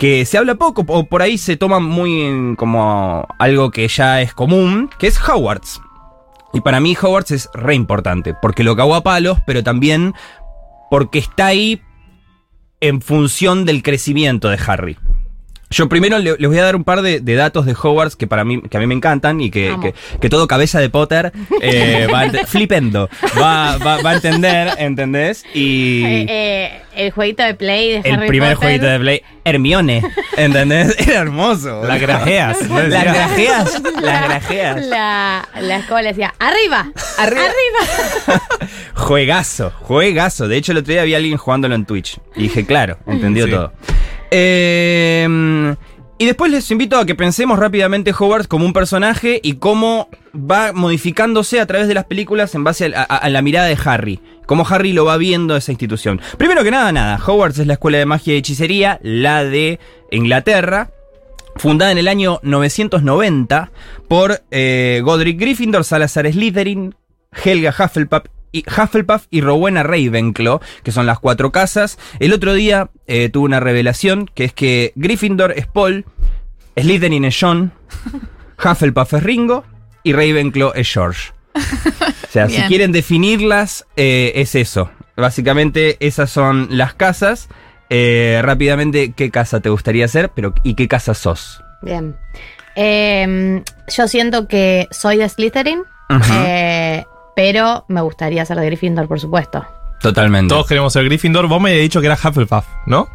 que 0.00 0.24
se 0.24 0.38
habla 0.38 0.56
poco 0.56 0.84
o 0.88 1.04
por 1.04 1.22
ahí 1.22 1.38
se 1.38 1.56
toma 1.56 1.78
muy 1.78 2.56
como 2.56 3.28
algo 3.38 3.70
que 3.70 3.86
ya 3.86 4.22
es 4.22 4.34
común, 4.34 4.90
que 4.98 5.06
es 5.06 5.20
Hogwarts. 5.20 5.80
Y 6.54 6.60
para 6.60 6.80
mí 6.80 6.96
Hogwarts 7.00 7.30
es 7.30 7.48
re 7.54 7.74
importante, 7.74 8.34
porque 8.34 8.62
lo 8.62 8.76
cagó 8.76 8.94
a 8.94 9.02
palos, 9.02 9.38
pero 9.46 9.62
también 9.62 10.14
porque 10.92 11.20
está 11.20 11.46
ahí 11.46 11.80
en 12.82 13.00
función 13.00 13.64
del 13.64 13.82
crecimiento 13.82 14.50
de 14.50 14.58
Harry. 14.66 14.98
Yo 15.72 15.88
primero 15.88 16.18
le- 16.18 16.36
les 16.38 16.48
voy 16.48 16.58
a 16.58 16.62
dar 16.62 16.76
un 16.76 16.84
par 16.84 17.02
de, 17.02 17.20
de 17.20 17.34
datos 17.34 17.66
de 17.66 17.72
Hogwarts 17.72 18.14
que 18.16 18.26
para 18.26 18.44
mí, 18.44 18.60
que 18.62 18.76
a 18.76 18.80
mí 18.80 18.86
me 18.86 18.94
encantan 18.94 19.40
y 19.40 19.50
que, 19.50 19.74
que, 19.82 19.94
que 20.20 20.28
todo 20.28 20.46
cabeza 20.46 20.78
de 20.80 20.88
Potter 20.90 21.32
eh, 21.60 22.06
va 22.12 22.24
flipendo, 22.46 23.08
va, 23.40 23.76
va- 23.78 24.00
va 24.02 24.10
a 24.10 24.14
entender, 24.14 24.68
¿entendés? 24.78 25.44
Y 25.54 26.04
Eh, 26.04 26.26
eh, 26.28 26.82
el 26.94 27.10
jueguito 27.10 27.42
de 27.42 27.54
Play 27.54 27.90
de 28.02 28.08
el 28.08 28.14
Harry 28.16 28.28
primer 28.28 28.54
Potter. 28.54 28.58
jueguito 28.68 28.86
de 28.86 28.98
Play, 29.00 29.22
Hermione, 29.44 30.02
¿entendés? 30.36 30.94
Era 31.08 31.20
hermoso. 31.20 31.82
La 31.84 31.98
grajeas, 31.98 32.68
¿no? 32.68 32.78
Las 32.82 33.04
grajeas, 33.04 33.82
las 34.02 34.24
grajeas. 34.24 34.86
La, 34.86 35.48
la 35.60 35.76
escuela 35.78 36.08
decía, 36.10 36.34
arriba, 36.38 36.92
Arriba. 37.18 37.42
arriba. 37.42 38.42
Juegazo, 38.94 39.72
juegazo. 39.80 40.48
De 40.48 40.56
hecho, 40.56 40.72
el 40.72 40.78
otro 40.78 40.92
día 40.92 41.02
había 41.02 41.16
alguien 41.16 41.36
jugándolo 41.38 41.74
en 41.74 41.84
Twitch. 41.86 42.18
Y 42.36 42.42
dije, 42.44 42.64
claro, 42.66 42.98
entendió 43.06 43.46
Sí. 43.46 43.50
todo. 43.50 43.72
Eh, 44.34 45.76
y 46.22 46.24
después 46.24 46.52
les 46.52 46.70
invito 46.70 46.98
a 46.98 47.04
que 47.04 47.16
pensemos 47.16 47.58
rápidamente 47.58 48.12
Hogwarts 48.12 48.46
como 48.46 48.64
un 48.64 48.72
personaje 48.72 49.40
y 49.42 49.54
cómo 49.54 50.08
va 50.32 50.72
modificándose 50.72 51.58
a 51.58 51.66
través 51.66 51.88
de 51.88 51.94
las 51.94 52.04
películas 52.04 52.54
en 52.54 52.62
base 52.62 52.92
a, 52.94 53.28
la 53.28 53.42
mirada 53.42 53.66
de 53.66 53.76
Harry. 53.84 54.20
Cómo 54.46 54.64
Harry 54.64 54.92
lo 54.92 55.04
va 55.04 55.16
viendo 55.16 55.56
esa 55.56 55.72
institución. 55.72 56.20
Primero 56.38 56.62
que 56.62 56.70
nada, 56.70 56.92
nada. 56.92 57.20
Hogwarts 57.26 57.58
es 57.58 57.66
la 57.66 57.72
escuela 57.72 57.98
de 57.98 58.06
magia 58.06 58.34
y 58.34 58.36
hechicería, 58.36 59.00
la 59.02 59.42
de 59.42 59.80
Inglaterra. 60.12 60.90
Fundada 61.56 61.90
en 61.90 61.98
el 61.98 62.06
año 62.06 62.38
990 62.44 63.72
por 64.06 64.42
eh, 64.52 65.00
Godric 65.04 65.40
Gryffindor, 65.40 65.82
Salazar 65.84 66.30
Slytherin, 66.30 66.94
Helga 67.44 67.74
Hufflepuff 67.76 68.22
y 68.52 68.64
Hufflepuff 68.68 69.26
y 69.30 69.40
Rowena 69.40 69.82
Ravenclaw, 69.82 70.60
que 70.82 70.92
son 70.92 71.06
las 71.06 71.18
cuatro 71.18 71.50
casas. 71.50 71.98
El 72.20 72.32
otro 72.32 72.54
día 72.54 72.90
eh, 73.06 73.28
tuve 73.28 73.46
una 73.46 73.60
revelación, 73.60 74.30
que 74.34 74.44
es 74.44 74.52
que 74.52 74.92
Gryffindor 74.94 75.52
es 75.56 75.66
Paul, 75.66 76.04
Slytherin 76.76 77.24
es 77.24 77.36
John, 77.38 77.72
Hufflepuff 78.64 79.14
es 79.14 79.22
Ringo 79.22 79.64
y 80.02 80.12
Ravenclaw 80.12 80.72
es 80.74 80.92
George. 80.92 81.32
O 81.54 82.30
sea, 82.30 82.48
si 82.48 82.62
quieren 82.62 82.92
definirlas, 82.92 83.86
eh, 83.96 84.32
es 84.36 84.54
eso. 84.54 84.90
Básicamente 85.16 85.96
esas 86.00 86.30
son 86.30 86.68
las 86.70 86.94
casas. 86.94 87.48
Eh, 87.90 88.40
rápidamente, 88.42 89.12
¿qué 89.12 89.30
casa 89.30 89.60
te 89.60 89.68
gustaría 89.68 90.08
ser? 90.08 90.30
Pero, 90.30 90.54
¿Y 90.62 90.74
qué 90.74 90.88
casa 90.88 91.12
sos? 91.12 91.62
Bien. 91.82 92.16
Eh, 92.74 93.62
yo 93.88 94.08
siento 94.08 94.48
que 94.48 94.88
soy 94.90 95.18
de 95.18 95.28
Slytherin, 95.28 95.82
eh, 96.32 97.04
pero 97.34 97.84
me 97.88 98.00
gustaría 98.00 98.44
ser 98.44 98.58
de 98.58 98.66
Gryffindor, 98.66 99.08
por 99.08 99.20
supuesto. 99.20 99.64
Totalmente. 100.00 100.52
Todos 100.52 100.66
queremos 100.66 100.92
ser 100.92 101.04
Gryffindor. 101.04 101.46
Vos 101.46 101.60
me 101.60 101.70
habías 101.70 101.82
dicho 101.82 102.00
que 102.00 102.06
era 102.06 102.16
Hufflepuff, 102.16 102.66
¿no? 102.86 103.08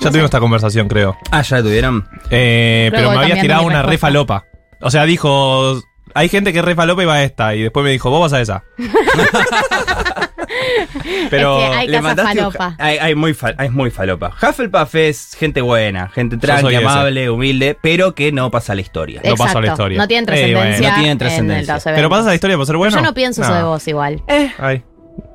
Ya 0.00 0.08
tuvimos 0.10 0.26
esta 0.26 0.40
conversación, 0.40 0.88
creo. 0.88 1.16
Ah, 1.30 1.42
ya 1.42 1.56
la 1.58 1.62
tuvieron. 1.62 2.08
Eh, 2.30 2.90
pero 2.92 3.10
me 3.10 3.18
habías 3.18 3.40
tirado 3.40 3.62
una 3.62 3.82
re 3.82 3.90
respuesta. 3.90 4.06
falopa. 4.06 4.44
O 4.80 4.90
sea, 4.90 5.04
dijo. 5.04 5.80
Hay 6.12 6.28
gente 6.28 6.52
que 6.52 6.58
es 6.58 6.64
re 6.64 6.74
falopa 6.74 7.02
y 7.02 7.06
va 7.06 7.14
a 7.14 7.22
esta. 7.22 7.54
Y 7.54 7.62
después 7.62 7.84
me 7.84 7.90
dijo, 7.90 8.10
vos 8.10 8.20
vas 8.20 8.32
a 8.32 8.40
esa. 8.40 8.64
pero. 11.30 11.60
Es 11.62 11.68
que 11.70 11.76
hay 11.76 11.86
Le 11.88 11.92
casa 11.94 12.02
mandaste 12.08 12.32
un- 12.32 12.52
falopa. 12.52 12.74
Hay, 12.78 12.98
hay 12.98 13.14
muy 13.14 13.34
fa- 13.34 13.50
es 13.50 13.72
muy 13.72 13.90
falopa. 13.90 14.32
Hufflepuff 14.40 14.94
es 14.94 15.36
gente 15.38 15.60
buena, 15.60 16.08
gente 16.08 16.36
tranqui, 16.36 16.62
soy 16.62 16.74
ese. 16.76 16.84
amable, 16.84 17.30
humilde, 17.30 17.76
pero 17.80 18.14
que 18.14 18.32
no 18.32 18.50
pasa 18.50 18.74
la 18.74 18.80
historia. 18.80 19.20
No 19.24 19.34
pasa 19.36 19.60
la 19.60 19.68
historia. 19.68 19.98
No 19.98 20.08
tienen 20.08 20.28
Eh, 20.28 20.54
bueno. 20.54 20.60
trascendencia. 20.60 20.88
No 20.88 20.94
tienen 20.94 21.12
en 21.12 21.18
trascendencia. 21.18 21.74
los 21.74 21.84
pero 21.84 22.08
pasas 22.10 22.26
la 22.26 22.34
historia 22.34 22.56
por 22.56 22.66
ser 22.66 22.76
bueno. 22.76 22.96
Yo 22.96 23.02
no 23.02 23.14
pienso 23.14 23.42
eso 23.42 23.54
de 23.54 23.62
vos 23.62 23.86
igual. 23.88 24.22
Ay, 24.58 24.82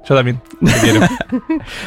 yo 0.08 0.16
también. 0.16 0.42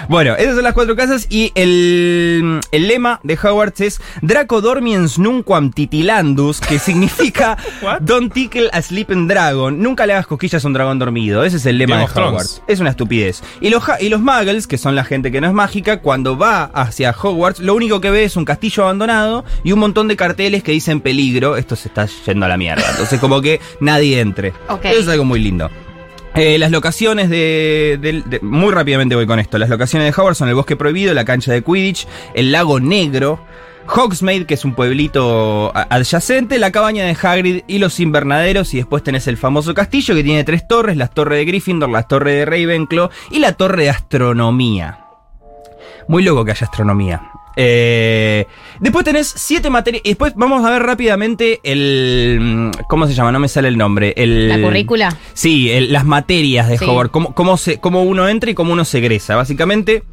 Bueno, 0.08 0.34
esas 0.36 0.54
son 0.54 0.64
las 0.64 0.72
cuatro 0.72 0.96
casas 0.96 1.26
y 1.30 1.52
el, 1.54 2.60
el 2.72 2.88
lema 2.88 3.20
de 3.22 3.34
Hogwarts 3.34 3.80
es 3.80 4.00
Draco 4.22 4.60
dormiens 4.60 5.18
nunquam 5.18 5.70
titilandus, 5.70 6.60
que 6.60 6.78
significa? 6.78 7.56
Don't 8.00 8.32
tickle 8.32 8.70
a 8.72 8.82
sleeping 8.82 9.28
dragon. 9.28 9.80
Nunca 9.80 10.06
le 10.06 10.14
hagas 10.14 10.26
cosquillas 10.26 10.64
a 10.64 10.66
un 10.68 10.74
dragón 10.74 10.98
dormido. 10.98 11.44
Ese 11.44 11.58
es 11.58 11.66
el 11.66 11.78
lema 11.78 11.96
Game 11.98 12.08
de. 12.08 12.20
Hogwarts. 12.20 12.62
Es 12.66 12.80
una 12.80 12.90
estupidez. 12.90 13.42
Y 13.60 13.70
los, 13.70 13.84
y 14.00 14.08
los 14.08 14.20
muggles, 14.20 14.66
que 14.66 14.78
son 14.78 14.94
la 14.94 15.04
gente 15.04 15.30
que 15.30 15.40
no 15.40 15.46
es 15.46 15.52
mágica, 15.52 16.00
cuando 16.00 16.36
va 16.36 16.64
hacia 16.64 17.10
Hogwarts, 17.10 17.60
lo 17.60 17.74
único 17.74 18.00
que 18.00 18.10
ve 18.10 18.24
es 18.24 18.36
un 18.36 18.44
castillo 18.44 18.84
abandonado 18.84 19.44
y 19.62 19.72
un 19.72 19.78
montón 19.78 20.08
de 20.08 20.16
carteles 20.16 20.62
que 20.62 20.72
dicen 20.72 21.00
peligro. 21.00 21.56
Esto 21.56 21.76
se 21.76 21.88
está 21.88 22.06
yendo 22.26 22.46
a 22.46 22.48
la 22.48 22.56
mierda. 22.56 22.84
Entonces, 22.90 23.20
como 23.20 23.40
que 23.40 23.60
nadie 23.80 24.20
entre. 24.20 24.52
Eso 24.82 25.00
es 25.00 25.08
algo 25.08 25.24
muy 25.24 25.40
lindo. 25.40 25.70
Eh, 26.38 26.56
las 26.56 26.70
locaciones 26.70 27.30
de, 27.30 28.40
Muy 28.42 28.72
rápidamente 28.72 29.16
voy 29.16 29.26
con 29.26 29.40
esto. 29.40 29.58
Las 29.58 29.68
locaciones 29.68 30.06
de 30.06 30.20
Hogwarts 30.20 30.38
son 30.38 30.48
el 30.48 30.54
Bosque 30.54 30.76
Prohibido, 30.76 31.12
la 31.12 31.24
cancha 31.24 31.52
de 31.52 31.62
Quidditch, 31.62 32.06
el 32.32 32.52
Lago 32.52 32.78
Negro, 32.78 33.40
Hogsmeade, 33.88 34.46
que 34.46 34.54
es 34.54 34.64
un 34.64 34.74
pueblito 34.76 35.72
adyacente, 35.74 36.58
la 36.58 36.70
cabaña 36.70 37.04
de 37.06 37.16
Hagrid 37.20 37.62
y 37.66 37.78
los 37.78 37.98
invernaderos. 37.98 38.72
Y 38.72 38.76
después 38.76 39.02
tenés 39.02 39.26
el 39.26 39.36
famoso 39.36 39.74
castillo 39.74 40.14
que 40.14 40.22
tiene 40.22 40.44
tres 40.44 40.68
torres: 40.68 40.96
la 40.96 41.08
torre 41.08 41.38
de 41.38 41.44
Gryffindor, 41.44 41.88
la 41.88 42.04
torre 42.04 42.32
de 42.34 42.44
Ravenclaw 42.44 43.10
y 43.32 43.40
la 43.40 43.54
torre 43.54 43.82
de 43.82 43.90
astronomía. 43.90 45.00
Muy 46.06 46.22
loco 46.22 46.44
que 46.44 46.52
haya 46.52 46.66
astronomía. 46.66 47.20
Eh, 47.60 48.46
después 48.78 49.04
tenés 49.04 49.26
siete 49.36 49.68
materias. 49.68 50.02
Y 50.04 50.10
después 50.10 50.32
vamos 50.36 50.64
a 50.64 50.70
ver 50.70 50.82
rápidamente 50.84 51.58
el. 51.64 52.70
¿Cómo 52.88 53.06
se 53.08 53.14
llama? 53.14 53.32
No 53.32 53.40
me 53.40 53.48
sale 53.48 53.66
el 53.66 53.76
nombre. 53.76 54.14
El, 54.16 54.48
La 54.48 54.60
currícula. 54.60 55.16
Sí, 55.34 55.70
el- 55.72 55.92
las 55.92 56.04
materias 56.04 56.68
de 56.68 56.78
Sí. 56.78 56.84
Hogwarts. 56.84 57.10
Cómo, 57.10 57.34
cómo, 57.34 57.56
se, 57.56 57.78
cómo 57.80 58.04
uno 58.04 58.28
entra 58.28 58.48
y 58.50 58.54
cómo 58.54 58.72
uno 58.72 58.84
se 58.84 58.98
egresa. 58.98 59.34
Básicamente. 59.36 60.04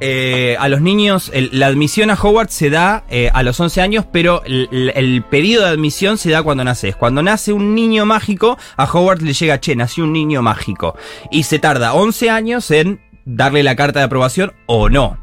eh, 0.00 0.56
a 0.60 0.68
los 0.68 0.80
niños, 0.80 1.28
el- 1.34 1.50
la 1.52 1.66
admisión 1.66 2.10
a 2.10 2.14
Hogwarts 2.14 2.54
se 2.54 2.70
da 2.70 3.02
eh, 3.10 3.30
a 3.34 3.42
los 3.42 3.58
11 3.58 3.80
años, 3.80 4.04
pero 4.12 4.42
el, 4.44 5.24
pedido 5.28 5.64
de 5.64 5.70
admisión 5.70 6.18
se 6.18 6.30
da 6.30 6.42
cuando 6.44 6.62
naces. 6.62 6.94
Cuando 6.94 7.20
nace 7.20 7.52
un 7.52 7.74
niño 7.74 8.06
mágico, 8.06 8.56
a 8.76 8.84
Hogwarts 8.84 9.22
le 9.24 9.32
llega, 9.32 9.58
che, 9.58 9.74
nació 9.74 10.04
un 10.04 10.12
niño 10.12 10.40
mágico. 10.40 10.96
Y 11.32 11.42
se 11.44 11.58
tarda 11.58 11.94
11 11.94 12.30
años 12.30 12.70
en 12.70 13.00
darle 13.24 13.64
la 13.64 13.74
carta 13.74 13.98
de 13.98 14.04
aprobación 14.04 14.52
o 14.66 14.88
no. 14.88 15.18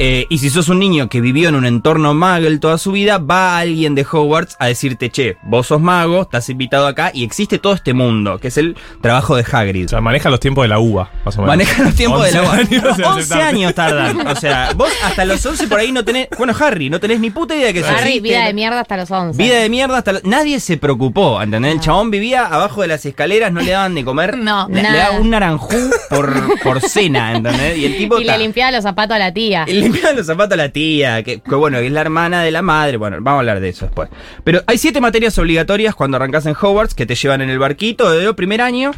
Eh, 0.00 0.26
y 0.28 0.38
si 0.38 0.50
sos 0.50 0.68
un 0.68 0.80
niño 0.80 1.08
que 1.08 1.20
vivió 1.20 1.48
en 1.48 1.54
un 1.54 1.64
entorno 1.66 2.14
muggle 2.14 2.58
toda 2.58 2.78
su 2.78 2.90
vida, 2.90 3.18
va 3.18 3.58
alguien 3.58 3.94
de 3.94 4.04
Hogwarts 4.10 4.56
a 4.58 4.66
decirte, 4.66 5.08
che, 5.08 5.36
vos 5.44 5.68
sos 5.68 5.80
mago, 5.80 6.22
estás 6.22 6.48
invitado 6.48 6.88
acá 6.88 7.12
y 7.14 7.22
existe 7.22 7.60
todo 7.60 7.74
este 7.74 7.94
mundo, 7.94 8.38
que 8.40 8.48
es 8.48 8.56
el 8.58 8.76
trabajo 9.00 9.36
de 9.36 9.44
Hagrid. 9.50 9.84
O 9.86 9.88
sea, 9.88 10.00
maneja 10.00 10.30
los 10.30 10.40
tiempos 10.40 10.64
de 10.64 10.68
la 10.68 10.80
uva, 10.80 11.10
más 11.24 11.36
o 11.36 11.42
menos. 11.42 11.52
Maneja 11.56 11.82
los 11.84 11.94
tiempos 11.94 12.24
de 12.24 12.32
la 12.32 12.42
11 12.42 12.56
años 12.74 12.96
de 12.96 13.04
11 13.04 13.20
aceptarte. 13.20 13.44
años 13.44 13.74
tardan. 13.76 14.26
O 14.26 14.34
sea, 14.34 14.72
vos 14.74 14.90
hasta 15.04 15.24
los 15.24 15.46
11 15.46 15.68
por 15.68 15.78
ahí 15.78 15.92
no 15.92 16.04
tenés. 16.04 16.26
Bueno, 16.36 16.52
Harry, 16.58 16.90
no 16.90 16.98
tenés 16.98 17.20
ni 17.20 17.30
puta 17.30 17.54
idea 17.54 17.66
de 17.68 17.74
que 17.74 17.78
eso 17.80 17.88
Harry, 17.90 18.00
existe. 18.16 18.28
vida 18.30 18.46
de 18.46 18.52
mierda 18.54 18.80
hasta 18.80 18.96
los 18.96 19.08
11. 19.12 19.40
Vida 19.40 19.60
de 19.60 19.68
mierda 19.68 19.98
hasta. 19.98 20.12
lo- 20.14 20.20
Nadie 20.24 20.58
se 20.58 20.76
preocupó, 20.76 21.40
¿entendés? 21.40 21.70
Ah. 21.70 21.74
El 21.74 21.80
chabón 21.80 22.10
vivía 22.10 22.46
abajo 22.46 22.82
de 22.82 22.88
las 22.88 23.06
escaleras, 23.06 23.52
no 23.52 23.60
le 23.60 23.70
daban 23.70 23.94
de 23.94 24.04
comer. 24.04 24.36
No, 24.44 24.66
le, 24.68 24.82
le 24.82 24.98
daban 24.98 25.20
un 25.22 25.30
naranjú 25.30 25.76
por, 26.10 26.60
por 26.62 26.80
cena, 26.80 27.36
¿entendés? 27.36 27.78
Y 27.78 27.84
el 27.86 27.96
tipo. 27.96 28.18
Y 28.18 28.24
le 28.24 28.36
limpiaba 28.38 28.72
los 28.72 28.82
zapatos 28.82 29.14
a 29.14 29.18
la 29.20 29.32
tía. 29.32 29.64
Limpiaban 29.84 30.16
los 30.16 30.26
zapatos 30.26 30.54
a 30.54 30.56
la 30.56 30.68
tía, 30.70 31.22
que, 31.22 31.40
que 31.40 31.54
bueno, 31.54 31.78
es 31.78 31.90
la 31.92 32.00
hermana 32.00 32.42
de 32.42 32.50
la 32.50 32.62
madre. 32.62 32.96
Bueno, 32.96 33.16
vamos 33.20 33.36
a 33.36 33.40
hablar 33.40 33.60
de 33.60 33.68
eso 33.68 33.86
después. 33.86 34.08
Pero 34.42 34.62
hay 34.66 34.78
siete 34.78 35.00
materias 35.00 35.38
obligatorias 35.38 35.94
cuando 35.94 36.16
arrancas 36.16 36.46
en 36.46 36.54
Hogwarts 36.60 36.94
que 36.94 37.06
te 37.06 37.14
llevan 37.14 37.40
en 37.42 37.50
el 37.50 37.58
barquito 37.58 38.10
de 38.10 38.32
primer 38.34 38.60
año. 38.60 38.90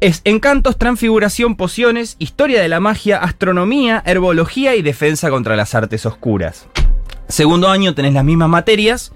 Es 0.00 0.20
encantos, 0.24 0.76
transfiguración, 0.76 1.56
pociones, 1.56 2.16
historia 2.18 2.60
de 2.60 2.68
la 2.68 2.80
magia, 2.80 3.18
astronomía, 3.18 4.02
herbología 4.04 4.74
y 4.74 4.82
defensa 4.82 5.30
contra 5.30 5.56
las 5.56 5.74
artes 5.74 6.04
oscuras. 6.04 6.66
Segundo 7.28 7.68
año 7.70 7.94
tenés 7.94 8.12
las 8.12 8.24
mismas 8.24 8.48
materias. 8.48 9.12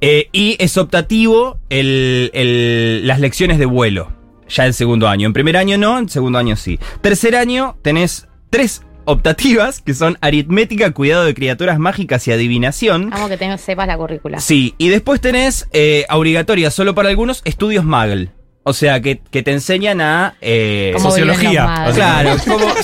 eh, 0.00 0.28
y 0.32 0.56
es 0.58 0.76
optativo 0.76 1.58
el- 1.70 2.30
el- 2.34 3.06
las 3.06 3.20
lecciones 3.20 3.58
de 3.58 3.64
vuelo. 3.64 4.12
Ya 4.48 4.66
en 4.66 4.74
segundo 4.74 5.08
año. 5.08 5.26
En 5.26 5.32
primer 5.32 5.56
año 5.56 5.78
no, 5.78 5.98
en 5.98 6.10
segundo 6.10 6.38
año 6.38 6.56
sí. 6.56 6.78
Tercer 7.00 7.34
año 7.34 7.76
tenés 7.80 8.28
tres 8.50 8.82
optativas, 9.04 9.80
que 9.80 9.94
son 9.94 10.18
aritmética, 10.20 10.90
cuidado 10.92 11.24
de 11.24 11.34
criaturas 11.34 11.78
mágicas 11.78 12.26
y 12.28 12.32
adivinación. 12.32 13.10
Vamos 13.10 13.28
que 13.30 13.36
tengas, 13.36 13.60
sepas 13.60 13.86
la 13.86 13.96
currícula. 13.96 14.40
Sí, 14.40 14.74
y 14.78 14.88
después 14.88 15.20
tenés 15.20 15.66
eh, 15.72 16.04
obligatoria 16.10 16.70
solo 16.70 16.94
para 16.94 17.08
algunos 17.08 17.42
estudios 17.44 17.84
Muggle. 17.84 18.30
O 18.62 18.72
sea, 18.72 19.00
que, 19.00 19.20
que 19.30 19.42
te 19.42 19.52
enseñan 19.52 20.00
a... 20.00 20.36
eh, 20.40 20.92
¿Cómo 20.94 21.10
viven 21.14 21.28
los 21.28 21.36
sociología. 21.36 21.92
Claro, 21.94 22.36
como... 22.46 22.66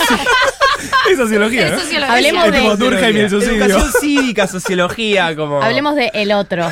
Es 1.10 1.16
sociología, 1.18 1.66
Es 1.66 1.72
¿no? 1.72 1.80
sociología. 1.80 2.14
Hablemos 2.14 2.44
Es 2.46 2.52
de- 2.52 2.58
tipo 2.60 2.76
Durkheim 2.76 3.16
y 3.16 3.20
el 3.20 3.30
suicidio. 3.30 3.64
Educación 3.64 3.92
cívica, 4.00 4.46
sociología, 4.46 5.34
como... 5.36 5.60
Hablemos 5.62 5.96
de 5.96 6.10
el 6.14 6.32
otro. 6.32 6.66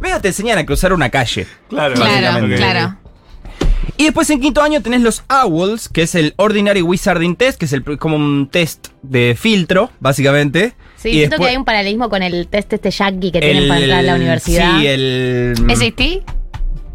Venga, 0.00 0.20
te 0.20 0.28
enseñan 0.28 0.58
a 0.58 0.66
cruzar 0.66 0.92
una 0.92 1.10
calle. 1.10 1.46
Claro, 1.68 1.94
Claro, 1.94 2.46
claro. 2.56 2.96
Y 4.00 4.04
después 4.04 4.30
en 4.30 4.40
quinto 4.40 4.62
año 4.62 4.80
tenés 4.80 5.02
los 5.02 5.24
OWLs, 5.28 5.90
que 5.90 6.00
es 6.00 6.14
el 6.14 6.32
Ordinary 6.36 6.80
Wizarding 6.80 7.36
Test, 7.36 7.58
que 7.58 7.66
es 7.66 7.74
el, 7.74 7.84
como 7.98 8.16
un 8.16 8.48
test 8.50 8.86
de 9.02 9.36
filtro, 9.38 9.90
básicamente. 10.00 10.72
Sí, 10.96 11.10
Y 11.10 11.12
siento 11.12 11.32
después 11.32 11.48
que 11.48 11.50
hay 11.50 11.56
un 11.58 11.66
paralelismo 11.66 12.08
con 12.08 12.22
el 12.22 12.48
test 12.48 12.72
este 12.72 12.90
yankee 12.90 13.30
que 13.30 13.40
tienen 13.40 13.68
para 13.68 13.80
entrar 13.80 13.98
a 13.98 14.02
la 14.02 14.14
universidad. 14.14 14.78
Sí, 14.78 14.86
el... 14.86 15.54
¿SAT? 15.68 16.00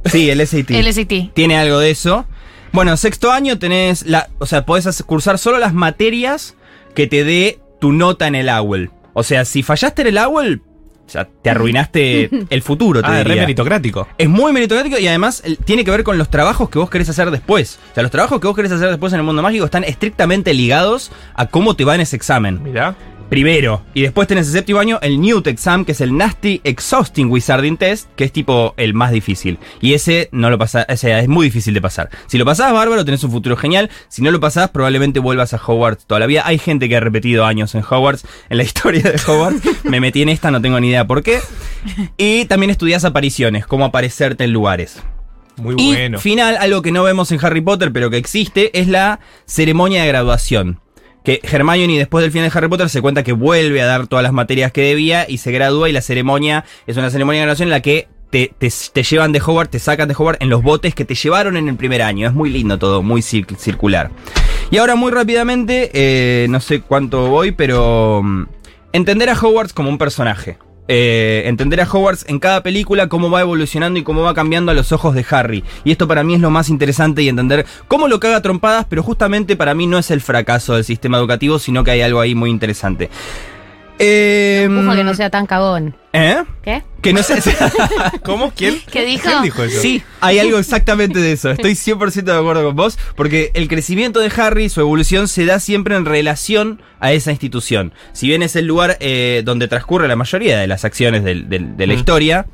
Sí, 0.06 0.32
el 0.32 0.48
SAT. 0.48 0.72
El 0.72 0.92
SAT. 0.92 1.34
Tiene 1.36 1.58
algo 1.58 1.78
de 1.78 1.92
eso. 1.92 2.26
Bueno, 2.72 2.98
sexto 2.98 3.32
año 3.32 3.60
tenés 3.60 4.08
la... 4.08 4.32
O 4.40 4.48
sea, 4.48 4.66
podés 4.66 5.04
cursar 5.04 5.38
solo 5.38 5.60
las 5.60 5.76
materias 5.76 6.56
que 6.96 7.06
te 7.06 7.24
dé 7.24 7.60
tu 7.80 7.92
nota 7.92 8.26
en 8.26 8.34
el 8.34 8.50
OWL. 8.50 8.90
O 9.14 9.22
sea, 9.22 9.46
si 9.46 9.62
fallaste 9.62 10.02
en 10.02 10.08
el 10.08 10.18
OWL, 10.18 10.64
o 11.06 11.10
sea, 11.10 11.28
te 11.42 11.50
arruinaste 11.50 12.30
el 12.50 12.62
futuro, 12.62 13.02
te 13.02 13.08
Ah, 13.08 13.20
es 13.20 13.26
diría. 13.26 13.42
meritocrático. 13.44 14.08
Es 14.18 14.28
muy 14.30 14.52
meritocrático 14.54 14.98
y 15.00 15.08
además 15.08 15.44
tiene 15.66 15.84
que 15.86 15.92
ver 15.92 16.04
con 16.04 16.18
los 16.18 16.30
trabajos 16.30 16.70
que 16.70 16.80
vos 16.80 16.90
querés 16.90 17.10
hacer 17.10 17.30
después. 17.32 17.80
O 17.92 17.94
sea, 17.96 18.04
los 18.04 18.12
trabajos 18.12 18.40
que 18.42 18.48
vos 18.48 18.56
querés 18.56 18.72
hacer 18.72 18.90
después 18.90 19.14
en 19.14 19.20
el 19.20 19.26
mundo 19.26 19.42
mágico 19.44 19.66
están 19.66 19.84
estrictamente 19.84 20.54
ligados 20.54 21.12
a 21.36 21.46
cómo 21.48 21.76
te 21.76 21.86
va 21.86 21.96
en 21.96 22.02
ese 22.02 22.16
examen. 22.16 22.62
Mirá. 22.64 22.96
Primero. 23.30 23.82
Y 23.94 24.04
después 24.04 24.28
tenés 24.28 24.48
el 24.48 24.54
séptimo 24.54 24.80
año 24.80 25.00
el 25.02 25.20
Newt 25.20 25.48
Exam, 25.48 25.84
que 25.84 25.94
es 25.94 26.02
el 26.02 26.16
Nasty 26.16 26.62
Exhausting 26.64 27.30
Wizarding 27.32 27.76
Test, 27.78 28.08
que 28.16 28.24
es 28.24 28.32
tipo 28.32 28.74
el 28.78 28.94
más 28.94 29.12
difícil. 29.12 29.58
Y 29.82 29.94
ese 29.94 30.30
no 30.32 30.50
lo 30.50 30.58
pasás, 30.60 30.86
o 30.88 30.96
sea, 30.96 31.20
es 31.20 31.28
muy 31.28 31.48
difícil 31.48 31.74
de 31.74 31.82
pasar. 31.82 32.10
Si 32.28 32.38
lo 32.38 32.46
pasás, 32.46 32.72
bárbaro, 32.72 33.04
tenés 33.04 33.24
un 33.24 33.32
futuro 33.32 33.58
genial. 33.58 33.90
Si 34.10 34.22
no 34.22 34.30
lo 34.32 34.40
pasás, 34.40 34.70
probablemente 34.70 35.20
vuelvas 35.20 35.54
a 35.54 35.58
Hogwarts 35.58 36.06
toda 36.06 36.20
la 36.20 36.28
vida. 36.28 36.44
Hay 36.46 36.60
gente 36.60 36.88
que 36.88 36.98
ha 36.98 37.00
repetido 37.00 37.46
años 37.46 37.74
en 37.76 37.82
Hogwarts, 37.82 38.26
en 38.50 38.58
la 38.58 38.64
historia 38.66 39.02
de 39.02 39.20
Hogwarts. 39.28 39.86
Me 39.86 40.00
metí 40.00 40.22
en 40.22 40.30
esta, 40.30 40.52
no 40.52 40.62
tengo 40.62 40.80
ni 40.80 40.90
idea 40.90 41.08
por 41.08 41.24
qué. 41.24 41.40
Y 42.18 42.46
también 42.46 42.70
estudias 42.70 43.06
apariciones, 43.06 43.66
cómo 43.66 43.86
aparecerte 43.86 44.44
en 44.44 44.54
lugares. 44.54 45.02
Muy 45.58 45.76
Y 45.78 45.94
bueno. 45.94 46.20
final, 46.20 46.58
algo 46.58 46.82
que 46.82 46.92
no 46.92 47.04
vemos 47.04 47.32
en 47.32 47.44
Harry 47.44 47.62
Potter, 47.62 47.92
pero 47.92 48.10
que 48.10 48.18
existe, 48.18 48.78
es 48.80 48.88
la 48.88 49.20
ceremonia 49.46 50.02
de 50.02 50.08
graduación. 50.10 50.80
Que 51.26 51.42
Hermione 51.44 51.98
después 51.98 52.22
del 52.22 52.32
final 52.32 52.50
de 52.50 52.58
Harry 52.58 52.68
Potter 52.70 52.88
se 52.88 53.02
cuenta 53.02 53.24
que 53.24 53.34
vuelve 53.34 53.82
a 53.82 53.86
dar 53.86 54.08
todas 54.08 54.24
las 54.24 54.32
materias 54.32 54.72
que 54.72 54.82
debía 54.82 55.26
y 55.28 55.40
se 55.40 55.52
gradúa 55.52 55.90
y 55.90 55.92
la 55.92 56.02
ceremonia 56.02 56.64
es 56.88 56.96
una 56.98 57.10
ceremonia 57.10 57.42
de 57.42 57.46
graduación 57.48 57.68
en 57.68 57.72
la 57.72 57.82
que 57.82 58.08
te, 58.30 58.54
te- 58.58 58.72
te 58.94 59.04
llevan 59.04 59.32
de 59.32 59.40
Hogwarts, 59.40 59.72
te 59.72 59.80
sacan 59.80 60.08
de 60.08 60.14
Hogwarts 60.14 60.42
en 60.42 60.50
los 60.50 60.62
botes 60.62 60.94
que 60.94 61.04
te 61.04 61.16
llevaron 61.16 61.58
en 61.58 61.68
el 61.68 61.76
primer 61.76 62.02
año. 62.02 62.28
Es 62.28 62.34
muy 62.34 62.50
lindo 62.50 62.78
todo, 62.78 63.02
muy 63.02 63.22
cir- 63.22 63.58
circular. 63.58 64.12
Y 64.72 64.78
ahora 64.78 64.96
muy 64.96 65.12
rápidamente, 65.12 65.90
eh, 65.94 66.48
no 66.50 66.60
sé 66.60 66.82
cuánto 66.82 67.28
voy, 67.30 67.52
pero 67.52 68.22
mm, 68.24 68.44
entender 68.94 69.30
a 69.30 69.34
Hogwarts 69.40 69.74
como 69.74 69.90
un 69.90 69.98
personaje. 69.98 70.58
Eh, 70.88 71.44
entender 71.46 71.82
a 71.82 71.90
Hogwarts 71.90 72.26
en 72.28 72.40
cada 72.40 72.62
película, 72.62 73.10
cómo 73.10 73.32
va 73.32 73.42
evolucionando 73.42 74.00
y 74.00 74.04
cómo 74.04 74.22
va 74.22 74.34
cambiando 74.34 74.72
a 74.72 74.76
los 74.76 74.92
ojos 74.92 75.16
de 75.16 75.26
Harry. 75.30 75.64
Y 75.84 75.92
esto 75.92 76.08
para 76.08 76.24
mí 76.24 76.36
es 76.36 76.42
lo 76.42 76.52
más 76.52 76.70
interesante 76.70 77.24
y 77.24 77.30
entender 77.30 77.66
cómo 77.88 78.08
lo 78.08 78.20
caga 78.20 78.42
trompadas, 78.42 78.86
pero 78.88 79.02
justamente 79.02 79.56
para 79.56 79.74
mí 79.74 79.88
no 79.88 79.98
es 79.98 80.12
el 80.12 80.22
fracaso 80.22 80.76
del 80.76 80.84
sistema 80.84 81.18
educativo, 81.18 81.60
sino 81.60 81.84
que 81.84 81.92
hay 81.92 82.02
algo 82.02 82.20
ahí 82.20 82.36
muy 82.36 82.50
interesante. 82.50 83.10
Eh, 83.98 84.68
Ojo 84.70 84.94
que 84.96 85.04
no 85.04 85.14
sea 85.14 85.30
tan 85.30 85.46
cagón. 85.46 85.96
¿Eh? 86.12 86.44
¿Qué? 86.64 86.84
Que 87.02 87.14
no 87.14 87.24
sé. 87.24 87.42
¿Cómo? 88.24 88.52
¿Quién? 88.52 88.80
¿Qué 88.92 89.06
dijo? 89.06 89.30
¿Quién 89.30 89.44
dijo 89.44 89.64
eso? 89.64 89.82
Sí, 89.82 90.04
hay 90.22 90.40
algo 90.40 90.58
exactamente 90.58 91.20
de 91.20 91.32
eso. 91.32 91.52
Estoy 91.52 91.74
100% 91.74 92.24
de 92.24 92.34
acuerdo 92.38 92.66
con 92.66 92.76
vos, 92.76 92.98
porque 93.16 93.52
el 93.54 93.68
crecimiento 93.68 94.20
de 94.20 94.32
Harry, 94.38 94.70
su 94.70 94.82
evolución, 94.82 95.28
se 95.28 95.46
da 95.46 95.60
siempre 95.60 95.96
en 95.96 96.06
relación 96.06 96.82
a 97.00 97.14
esa 97.14 97.32
institución. 97.32 97.94
Si 98.12 98.28
bien 98.28 98.44
es 98.44 98.56
el 98.56 98.66
lugar 98.66 98.98
eh, 99.00 99.44
donde 99.46 99.68
transcurre 99.68 100.08
la 100.08 100.16
mayoría 100.16 100.58
de 100.58 100.68
las 100.68 100.84
acciones 100.84 101.24
de 101.24 101.36
la 101.88 101.94
Mm. 101.94 101.98
historia, 101.98 102.46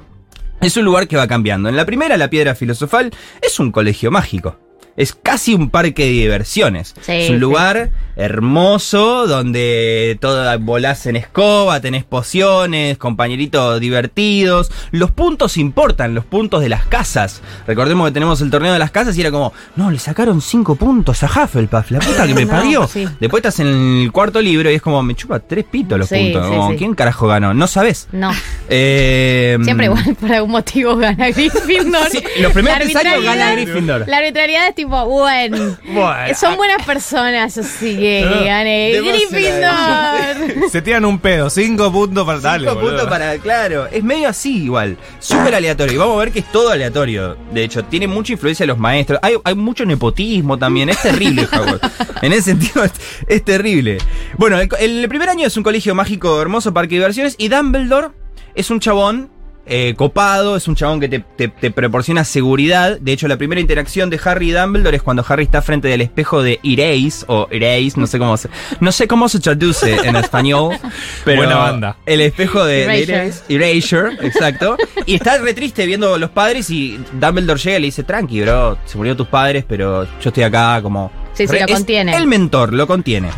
es 0.62 0.78
un 0.78 0.86
lugar 0.86 1.08
que 1.08 1.18
va 1.18 1.28
cambiando. 1.28 1.70
En 1.70 1.76
la 1.76 1.86
primera, 1.86 2.18
la 2.18 2.30
piedra 2.30 2.54
filosofal 2.54 3.12
es 3.42 3.60
un 3.60 3.72
colegio 3.72 4.12
mágico. 4.12 4.60
Es 5.02 5.14
casi 5.16 5.54
un 5.54 5.70
parque 5.70 6.04
de 6.06 6.12
diversiones. 6.12 6.94
Sí, 7.02 7.12
es 7.14 7.30
un 7.30 7.36
sí. 7.38 7.40
lugar 7.40 7.90
hermoso 8.16 9.26
donde 9.28 10.18
todo 10.22 10.60
volás 10.60 11.06
en 11.08 11.16
escoba, 11.16 11.80
tenés 11.80 12.04
pociones, 12.04 12.98
compañeritos 12.98 13.80
divertidos. 13.80 14.72
Los 14.92 15.12
puntos 15.12 15.58
importan, 15.58 16.14
los 16.14 16.26
puntos 16.26 16.62
de 16.62 16.70
las 16.70 16.86
casas. 16.86 17.42
Recordemos 17.66 18.08
que 18.08 18.14
tenemos 18.14 18.42
el 18.42 18.52
torneo 18.52 18.74
de 18.74 18.80
las 18.80 18.92
casas 18.92 19.18
y 19.18 19.22
era 19.22 19.32
como, 19.32 19.54
no, 19.76 19.90
le 19.92 20.00
sacaron 20.00 20.42
cinco 20.42 20.76
puntos 20.76 21.24
a 21.24 21.28
Hufflepuff, 21.28 21.92
la 21.92 22.00
puta 22.00 22.28
que 22.28 22.34
me 22.34 22.46
No, 22.52 22.52
parió. 22.52 22.88
sí. 22.88 23.08
Después 23.20 23.40
estás 23.42 23.60
en 23.62 23.68
el 24.04 24.12
cuarto 24.12 24.42
libro 24.42 24.70
y 24.70 24.76
es 24.76 24.82
como, 24.82 25.02
me 25.04 25.16
chupa 25.16 25.40
tres 25.40 25.66
pitos 25.66 25.98
los 25.98 26.10
puntos. 26.10 26.46
Como. 26.48 26.76
¿Quién 26.76 26.94
carajo 26.96 27.28
ganó? 27.28 27.54
No 27.54 27.68
sabes. 27.68 28.08
No. 28.12 28.32
Eh, 28.70 29.58
Siempre 29.64 29.86
igual, 29.86 30.16
por 30.20 30.32
algún 30.32 30.52
motivo 30.52 30.96
gana 30.98 31.30
Gryffindor. 31.32 32.08
Los 32.40 32.52
primeros 32.52 32.96
años 32.96 33.24
gana 33.24 33.52
Gryffindor. 33.54 34.08
La 34.08 34.18
arbitrariedad 34.18 34.68
es 34.68 34.76
tipo, 34.76 34.91
bueno, 35.06 35.78
Bueno, 35.86 36.36
son 36.36 36.56
buenas 36.58 36.86
personas, 36.86 37.58
así 37.58 37.98
que 37.98 38.26
gane 38.46 39.02
Gryffindor. 39.02 40.70
Se 40.70 40.82
tiran 40.82 41.06
un 41.06 41.20
pedo, 41.20 41.50
cinco 41.50 41.92
puntos 41.92 42.26
para 42.26 42.40
darle. 42.40 42.70
Cinco 42.70 42.82
puntos 42.82 43.08
para, 43.08 43.38
claro, 43.40 43.88
es 43.88 44.04
medio 44.04 44.28
así 44.30 44.64
igual, 44.64 44.98
súper 45.20 45.56
aleatorio. 45.56 45.94
Y 45.94 45.98
vamos 45.98 46.16
a 46.16 46.20
ver 46.20 46.32
que 46.32 46.40
es 46.40 46.52
todo 46.52 46.70
aleatorio. 46.72 47.38
De 47.52 47.64
hecho, 47.64 47.84
tiene 47.86 48.08
mucha 48.08 48.34
influencia 48.34 48.64
de 48.64 48.68
los 48.68 48.78
maestros. 48.78 49.20
Hay, 49.22 49.36
hay 49.44 49.56
mucho 49.56 49.86
nepotismo 49.86 50.58
también, 50.58 50.90
es 50.90 51.02
terrible 51.02 51.48
Howard. 51.52 51.80
En 52.22 52.34
ese 52.34 52.44
sentido 52.52 52.84
es, 52.84 52.92
es 53.28 53.44
terrible. 53.44 53.98
Bueno, 54.38 54.60
el, 54.60 54.70
el 54.80 55.08
primer 55.10 55.30
año 55.30 55.48
es 55.48 55.58
un 55.58 55.64
colegio 55.64 55.96
mágico, 55.96 56.42
hermoso, 56.42 56.74
parque 56.74 56.96
de 56.96 57.00
diversiones. 57.00 57.36
Y 57.38 57.48
Dumbledore 57.48 58.10
es 58.56 58.70
un 58.70 58.80
chabón 58.80 59.30
eh, 59.66 59.94
copado, 59.96 60.56
es 60.56 60.68
un 60.68 60.76
chabón 60.76 61.00
que 61.00 61.08
te, 61.08 61.20
te- 61.20 61.48
te 61.50 61.72
proporciona 61.72 62.24
seguridad. 62.24 62.98
De 63.00 63.12
hecho, 63.14 63.28
la 63.28 63.38
primera 63.38 63.62
interacción 63.62 64.10
de 64.10 64.20
Harry 64.24 64.50
y 64.50 64.52
Dumbledore 64.54 64.98
es 64.98 65.04
cuando 65.04 65.24
Harry 65.28 65.44
está 65.44 65.62
frente 65.62 65.88
del 65.88 66.02
espejo 66.02 66.42
de 66.44 66.60
Erase 66.64 67.26
o 67.28 67.48
Erase, 67.52 67.94
no 67.98 68.08
sé 68.08 68.18
cómo 68.20 68.38
se, 68.38 68.50
no 68.80 68.92
sé 68.92 69.08
cómo 69.08 69.30
se 69.30 69.40
traduce 69.40 69.96
en 70.04 70.16
español. 70.16 70.76
Pero 71.26 71.38
Buena 71.38 71.56
banda. 71.58 71.98
El 72.06 72.22
espejo 72.22 72.66
de, 72.66 72.88
de 72.88 73.04
Erasure. 73.04 73.56
Erasure, 73.56 74.28
exacto. 74.28 74.78
Y 75.06 75.16
está 75.16 75.38
re 75.38 75.54
triste 75.54 75.86
viendo 75.86 76.16
a 76.16 76.18
los 76.18 76.32
padres 76.32 76.70
y 76.70 77.00
Dumbledore 77.20 77.60
llega 77.60 77.78
y 77.78 77.82
le 77.82 77.86
dice, 77.88 78.04
tranqui, 78.04 78.42
bro, 78.42 78.78
se 78.86 78.98
murieron 78.98 79.18
tus 79.18 79.28
padres, 79.28 79.64
pero 79.68 80.04
yo 80.06 80.10
estoy 80.30 80.44
acá 80.44 80.80
como... 80.82 81.12
Sí, 81.34 81.48
sí, 81.48 81.54
Re- 81.54 81.60
lo 81.62 81.66
es 81.68 81.72
contiene. 81.74 82.16
El 82.18 82.28
mentor, 82.28 82.74
lo 82.74 82.88
contiene. 82.88 83.30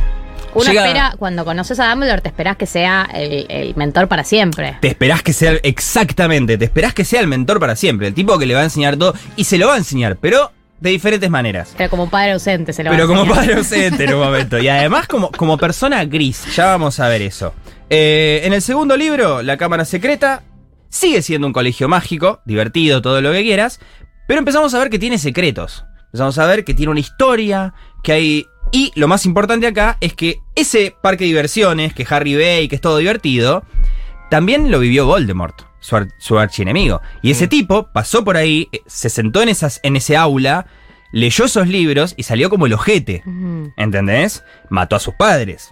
Uno 0.56 0.66
Llega- 0.66 0.86
espera, 0.86 1.16
cuando 1.18 1.46
conoces 1.46 1.80
a 1.80 1.90
Dumbledore, 1.90 2.22
te 2.22 2.30
esperás 2.30 2.58
que 2.58 2.66
sea 2.66 3.08
el, 3.14 3.46
el 3.50 3.76
mentor 3.76 4.08
para 4.08 4.24
siempre. 4.24 4.78
Te 4.82 4.88
esperás 4.90 5.22
que 5.24 5.34
sea, 5.34 5.54
exactamente, 5.64 6.58
te 6.58 6.66
esperás 6.66 6.94
que 6.94 7.06
sea 7.06 7.20
el 7.22 7.28
mentor 7.28 7.60
para 7.60 7.76
siempre, 7.76 8.08
el 8.08 8.14
tipo 8.14 8.38
que 8.38 8.46
le 8.46 8.54
va 8.54 8.62
a 8.62 8.66
enseñar 8.66 8.98
todo 8.98 9.14
y 9.36 9.44
se 9.46 9.58
lo 9.58 9.68
va 9.68 9.76
a 9.76 9.78
enseñar, 9.78 10.18
pero 10.20 10.52
de 10.80 10.90
diferentes 10.90 11.30
maneras. 11.30 11.74
Pero 11.78 11.90
como 11.90 12.10
padre 12.10 12.34
ausente 12.34 12.74
se 12.74 12.84
lo 12.84 12.90
va 12.90 12.96
Pero 12.96 13.06
a 13.06 13.08
como 13.08 13.22
enseñar. 13.22 13.40
padre 13.40 13.56
ausente 13.60 14.04
en 14.04 14.14
un 14.14 14.20
momento. 14.20 14.60
Y 14.60 14.68
además 14.68 15.08
como, 15.08 15.32
como 15.32 15.58
persona 15.58 16.04
gris, 16.06 16.44
ya 16.56 16.66
vamos 16.68 17.00
a 17.00 17.08
ver 17.08 17.22
eso. 17.22 17.54
Eh, 17.90 18.42
en 18.44 18.54
el 18.54 18.62
segundo 18.62 18.98
libro, 18.98 19.42
La 19.44 19.56
Cámara 19.58 19.86
Secreta, 19.86 20.44
sigue 20.90 21.22
siendo 21.22 21.48
un 21.48 21.54
colegio 21.54 21.88
mágico, 21.88 22.42
divertido, 22.46 23.02
todo 23.02 23.22
lo 23.22 23.32
que 23.32 23.44
quieras, 23.44 23.80
pero 24.28 24.40
empezamos 24.40 24.74
a 24.74 24.80
ver 24.80 24.90
que 24.90 25.00
tiene 25.00 25.18
secretos. 25.18 25.86
Empezamos 26.08 26.38
a 26.38 26.46
ver 26.48 26.64
que 26.66 26.74
tiene 26.74 26.92
una 26.92 27.00
historia, 27.00 27.74
que 28.04 28.12
hay... 28.12 28.46
Y 28.74 28.92
lo 28.96 29.08
más 29.08 29.26
importante 29.26 29.68
acá 29.68 29.98
es 30.02 30.14
que 30.16 30.42
ese 30.56 30.96
parque 31.02 31.24
de 31.24 31.28
diversiones 31.30 31.94
que 31.94 32.06
Harry 32.10 32.34
ve 32.36 32.64
y 32.64 32.68
que 32.68 32.76
es 32.76 32.82
todo 32.82 32.98
divertido, 32.98 33.64
también 34.32 34.72
lo 34.72 34.80
vivió 34.80 35.06
Voldemort, 35.06 35.62
su, 35.80 35.96
ar- 35.96 36.08
su 36.18 36.40
archienemigo. 36.40 37.00
Y 37.22 37.30
ese 37.32 37.48
tipo 37.48 37.88
pasó 37.94 38.26
por 38.26 38.36
ahí, 38.36 38.68
eh, 38.72 38.82
se 38.88 39.10
sentó 39.10 39.44
en, 39.44 39.50
esas, 39.50 39.80
en 39.84 39.96
ese 39.96 40.18
aula, 40.18 40.66
leyó 41.12 41.46
esos 41.46 41.68
libros 41.68 42.16
y 42.18 42.24
salió 42.24 42.50
como 42.50 42.66
el 42.66 42.74
ojete. 42.74 43.22
¿Entendés? 43.78 44.44
Mató 44.70 44.96
a 44.96 45.00
sus 45.00 45.14
padres. 45.14 45.72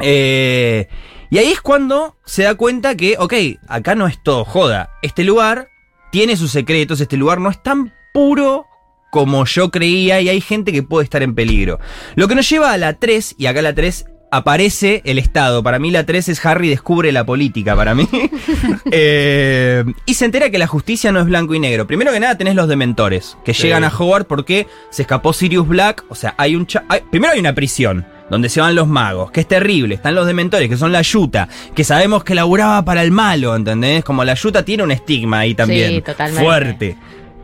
Eh, 0.00 0.88
y 1.30 1.38
ahí 1.38 1.52
es 1.52 1.60
cuando 1.60 2.16
se 2.24 2.42
da 2.42 2.56
cuenta 2.56 2.96
que, 2.96 3.14
ok, 3.16 3.32
acá 3.68 3.94
no 3.94 4.08
es 4.08 4.20
todo 4.24 4.44
joda. 4.44 4.90
Este 5.02 5.22
lugar 5.22 5.68
tiene 6.10 6.36
sus 6.36 6.50
secretos, 6.50 7.00
este 7.00 7.16
lugar 7.16 7.40
no 7.40 7.48
es 7.48 7.62
tan 7.62 7.92
puro 8.12 8.66
como 9.14 9.44
yo 9.44 9.70
creía 9.70 10.20
y 10.20 10.28
hay 10.28 10.40
gente 10.40 10.72
que 10.72 10.82
puede 10.82 11.04
estar 11.04 11.22
en 11.22 11.36
peligro. 11.36 11.78
Lo 12.16 12.26
que 12.26 12.34
nos 12.34 12.50
lleva 12.50 12.72
a 12.72 12.76
la 12.78 12.94
3, 12.94 13.36
y 13.38 13.46
acá 13.46 13.62
la 13.62 13.72
3 13.72 14.06
aparece 14.32 15.02
el 15.04 15.20
Estado. 15.20 15.62
Para 15.62 15.78
mí 15.78 15.92
la 15.92 16.04
3 16.04 16.30
es 16.30 16.44
Harry 16.44 16.68
descubre 16.68 17.12
la 17.12 17.24
política, 17.24 17.76
para 17.76 17.94
mí. 17.94 18.08
Eh, 18.90 19.84
y 20.06 20.14
se 20.14 20.24
entera 20.24 20.50
que 20.50 20.58
la 20.58 20.66
justicia 20.66 21.12
no 21.12 21.20
es 21.20 21.26
blanco 21.26 21.54
y 21.54 21.60
negro. 21.60 21.86
Primero 21.86 22.12
que 22.12 22.18
nada 22.20 22.36
tenés 22.36 22.54
los 22.56 22.68
dementores, 22.68 23.36
que 23.44 23.54
Sí. 23.54 23.62
llegan 23.62 23.84
a 23.84 23.88
Howard 23.96 24.26
porque 24.26 24.66
se 24.90 25.02
escapó 25.02 25.32
Sirius 25.32 25.66
Black. 25.68 26.04
O 26.08 26.14
sea, 26.16 26.34
hay 26.36 26.56
un... 26.56 26.66
cha- 26.66 26.84
hay- 26.88 27.00
primero 27.10 27.32
hay 27.34 27.40
una 27.40 27.54
prisión. 27.54 28.04
Donde 28.30 28.48
se 28.48 28.60
van 28.60 28.74
los 28.74 28.88
magos, 28.88 29.30
que 29.30 29.40
es 29.40 29.46
terrible. 29.48 29.94
Están 29.96 30.14
los 30.14 30.26
dementores, 30.26 30.68
que 30.70 30.78
son 30.78 30.92
la 30.92 31.02
yuta, 31.02 31.46
que 31.74 31.84
sabemos 31.84 32.24
que 32.24 32.34
laburaba 32.34 32.82
para 32.84 33.02
el 33.02 33.10
malo, 33.10 33.54
¿entendés? 33.54 34.02
Como 34.02 34.24
la 34.24 34.32
yuta 34.34 34.64
tiene 34.64 34.82
un 34.82 34.90
estigma 34.92 35.40
ahí 35.40 35.54
también. 35.54 35.90
Sí, 35.96 36.00
totalmente. 36.02 36.42
Fuerte. 36.42 36.96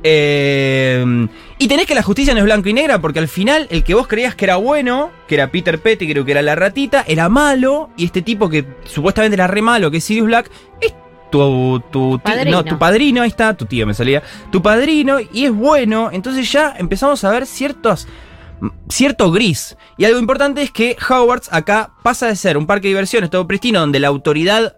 Eh, 0.03 1.29
y 1.59 1.69
tenés 1.69 1.87
que 1.87 1.95
la 1.95 2.03
justicia 2.03 2.33
no 2.33 2.39
es 2.39 2.45
blanco 2.45 2.69
y 2.69 2.73
negra, 2.73 3.01
porque 3.01 3.19
al 3.19 3.29
final 3.29 3.67
el 3.71 3.85
que 3.85 3.95
vos 3.95 4.07
creías 4.07 4.35
que 4.35 4.47
era 4.47 4.57
bueno, 4.57 5.11
que 5.29 5.35
era 5.35 5.51
Peter 5.51 5.79
Pettigrew, 5.79 6.25
que 6.25 6.33
era 6.33 6.43
la 6.43 6.55
ratita, 6.55 7.05
era 7.07 7.29
malo, 7.29 7.91
y 7.97 8.07
este 8.07 8.23
tipo 8.23 8.49
que 8.49 8.65
supuestamente 8.85 9.35
era 9.35 9.47
re 9.47 9.61
malo, 9.61 9.91
que 9.91 9.99
es 9.99 10.05
Sirius 10.05 10.27
Black, 10.27 10.51
es 10.81 10.95
tu, 11.31 11.81
tu, 11.91 12.19
Padrino. 12.19 12.57
no, 12.57 12.65
tu 12.65 12.79
padrino, 12.79 13.23
ahí 13.23 13.29
está, 13.29 13.57
tu 13.57 13.67
tío 13.67 13.87
me 13.87 13.95
salía, 13.95 14.23
tu 14.51 14.63
padrino, 14.63 15.19
y 15.21 15.45
es 15.45 15.53
bueno, 15.53 16.11
entonces 16.13 16.51
ya 16.51 16.75
empezamos 16.79 17.23
a 17.23 17.31
ver 17.31 17.47
ciertos, 17.47 18.09
cierto 18.89 19.31
gris. 19.31 19.77
Y 19.97 20.07
algo 20.07 20.19
importante 20.19 20.63
es 20.63 20.71
que 20.71 20.97
Hogwarts 21.09 21.53
acá 21.53 21.93
pasa 22.03 22.27
de 22.27 22.37
ser 22.37 22.57
un 22.57 22.67
parque 22.67 22.89
de 22.89 22.95
diversiones 22.95 23.31
todo 23.31 23.47
pristino, 23.47 23.81
donde 23.81 24.01
la 24.01 24.09
autoridad 24.09 24.77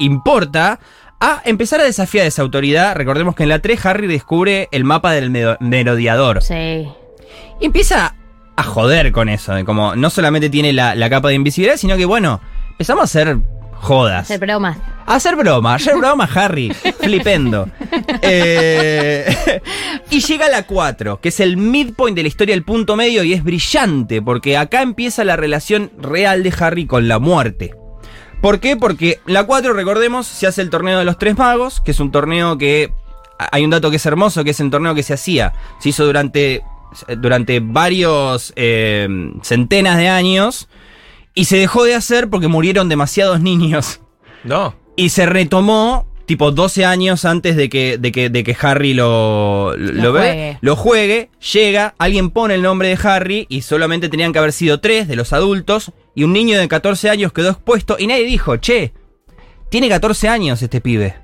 importa, 0.00 0.80
a 1.20 1.42
empezar 1.44 1.80
a 1.80 1.84
desafiar 1.84 2.26
esa 2.26 2.42
autoridad. 2.42 2.96
Recordemos 2.96 3.34
que 3.34 3.44
en 3.44 3.50
la 3.50 3.60
3 3.60 3.86
Harry 3.86 4.06
descubre 4.06 4.68
el 4.72 4.84
mapa 4.84 5.12
del 5.12 5.30
merodeador. 5.30 6.42
Sí. 6.42 6.88
Y 7.60 7.66
empieza 7.66 8.16
a 8.56 8.62
joder 8.62 9.12
con 9.12 9.28
eso, 9.28 9.54
de 9.54 9.64
como 9.64 9.94
no 9.96 10.10
solamente 10.10 10.50
tiene 10.50 10.72
la, 10.72 10.94
la 10.94 11.08
capa 11.08 11.28
de 11.28 11.34
invisibilidad, 11.34 11.76
sino 11.76 11.96
que 11.96 12.04
bueno, 12.04 12.40
empezamos 12.72 13.02
a 13.02 13.04
hacer 13.04 13.38
jodas. 13.80 14.24
Hacer 14.24 14.40
bromas. 14.40 14.78
Hacer 15.06 15.36
broma, 15.36 15.74
hacer 15.74 15.96
broma 15.96 16.28
Harry, 16.32 16.72
flipendo. 17.00 17.68
Eh, 18.22 19.60
y 20.10 20.20
llega 20.20 20.48
la 20.48 20.62
4, 20.64 21.20
que 21.20 21.30
es 21.30 21.40
el 21.40 21.56
midpoint 21.56 22.16
de 22.16 22.22
la 22.22 22.28
historia, 22.28 22.54
el 22.54 22.62
punto 22.62 22.96
medio, 22.96 23.24
y 23.24 23.32
es 23.32 23.42
brillante, 23.42 24.22
porque 24.22 24.56
acá 24.56 24.82
empieza 24.82 25.24
la 25.24 25.36
relación 25.36 25.90
real 25.98 26.42
de 26.42 26.54
Harry 26.58 26.86
con 26.86 27.08
la 27.08 27.18
muerte. 27.18 27.74
¿Por 28.40 28.60
qué? 28.60 28.76
Porque 28.76 29.20
la 29.26 29.44
4, 29.44 29.72
recordemos, 29.74 30.26
se 30.26 30.46
hace 30.46 30.62
el 30.62 30.70
torneo 30.70 30.98
de 30.98 31.04
los 31.04 31.18
tres 31.18 31.36
magos, 31.36 31.80
que 31.80 31.90
es 31.90 32.00
un 32.00 32.10
torneo 32.10 32.56
que... 32.58 32.92
Hay 33.52 33.64
un 33.64 33.70
dato 33.70 33.90
que 33.90 33.96
es 33.96 34.04
hermoso, 34.06 34.44
que 34.44 34.50
es 34.50 34.60
el 34.60 34.70
torneo 34.70 34.94
que 34.94 35.02
se 35.02 35.14
hacía. 35.14 35.54
Se 35.78 35.88
hizo 35.90 36.04
durante, 36.04 36.62
durante 37.18 37.60
varios 37.60 38.52
eh, 38.56 39.08
centenas 39.42 39.96
de 39.96 40.08
años 40.08 40.68
y 41.34 41.46
se 41.46 41.56
dejó 41.56 41.84
de 41.84 41.94
hacer 41.94 42.28
porque 42.28 42.48
murieron 42.48 42.88
demasiados 42.90 43.40
niños. 43.40 44.00
No. 44.44 44.74
Y 44.96 45.08
se 45.08 45.24
retomó 45.24 46.06
tipo 46.26 46.52
12 46.52 46.84
años 46.84 47.24
antes 47.24 47.56
de 47.56 47.68
que, 47.70 47.96
de 47.98 48.12
que, 48.12 48.28
de 48.28 48.44
que 48.44 48.56
Harry 48.60 48.92
lo, 48.94 49.74
lo, 49.76 49.92
Lo 50.02 50.12
ve- 50.12 50.20
juegue. 50.20 50.58
lo 50.60 50.76
juegue, 50.76 51.30
llega, 51.52 51.94
alguien 51.98 52.30
pone 52.30 52.54
el 52.54 52.62
nombre 52.62 52.88
de 52.88 52.98
Harry 53.08 53.46
y 53.48 53.62
solamente 53.62 54.08
tenían 54.10 54.32
que 54.34 54.38
haber 54.38 54.52
sido 54.52 54.80
tres 54.80 55.08
de 55.08 55.16
los 55.16 55.32
adultos 55.32 55.92
y 56.14 56.24
un 56.24 56.32
niño 56.32 56.58
de 56.58 56.68
14 56.68 57.10
años 57.10 57.32
quedó 57.32 57.50
expuesto 57.50 57.96
y 57.98 58.06
nadie 58.06 58.24
dijo, 58.24 58.56
che, 58.56 58.92
tiene 59.68 59.88
14 59.88 60.28
años 60.28 60.62
este 60.62 60.80
pibe. 60.80 61.16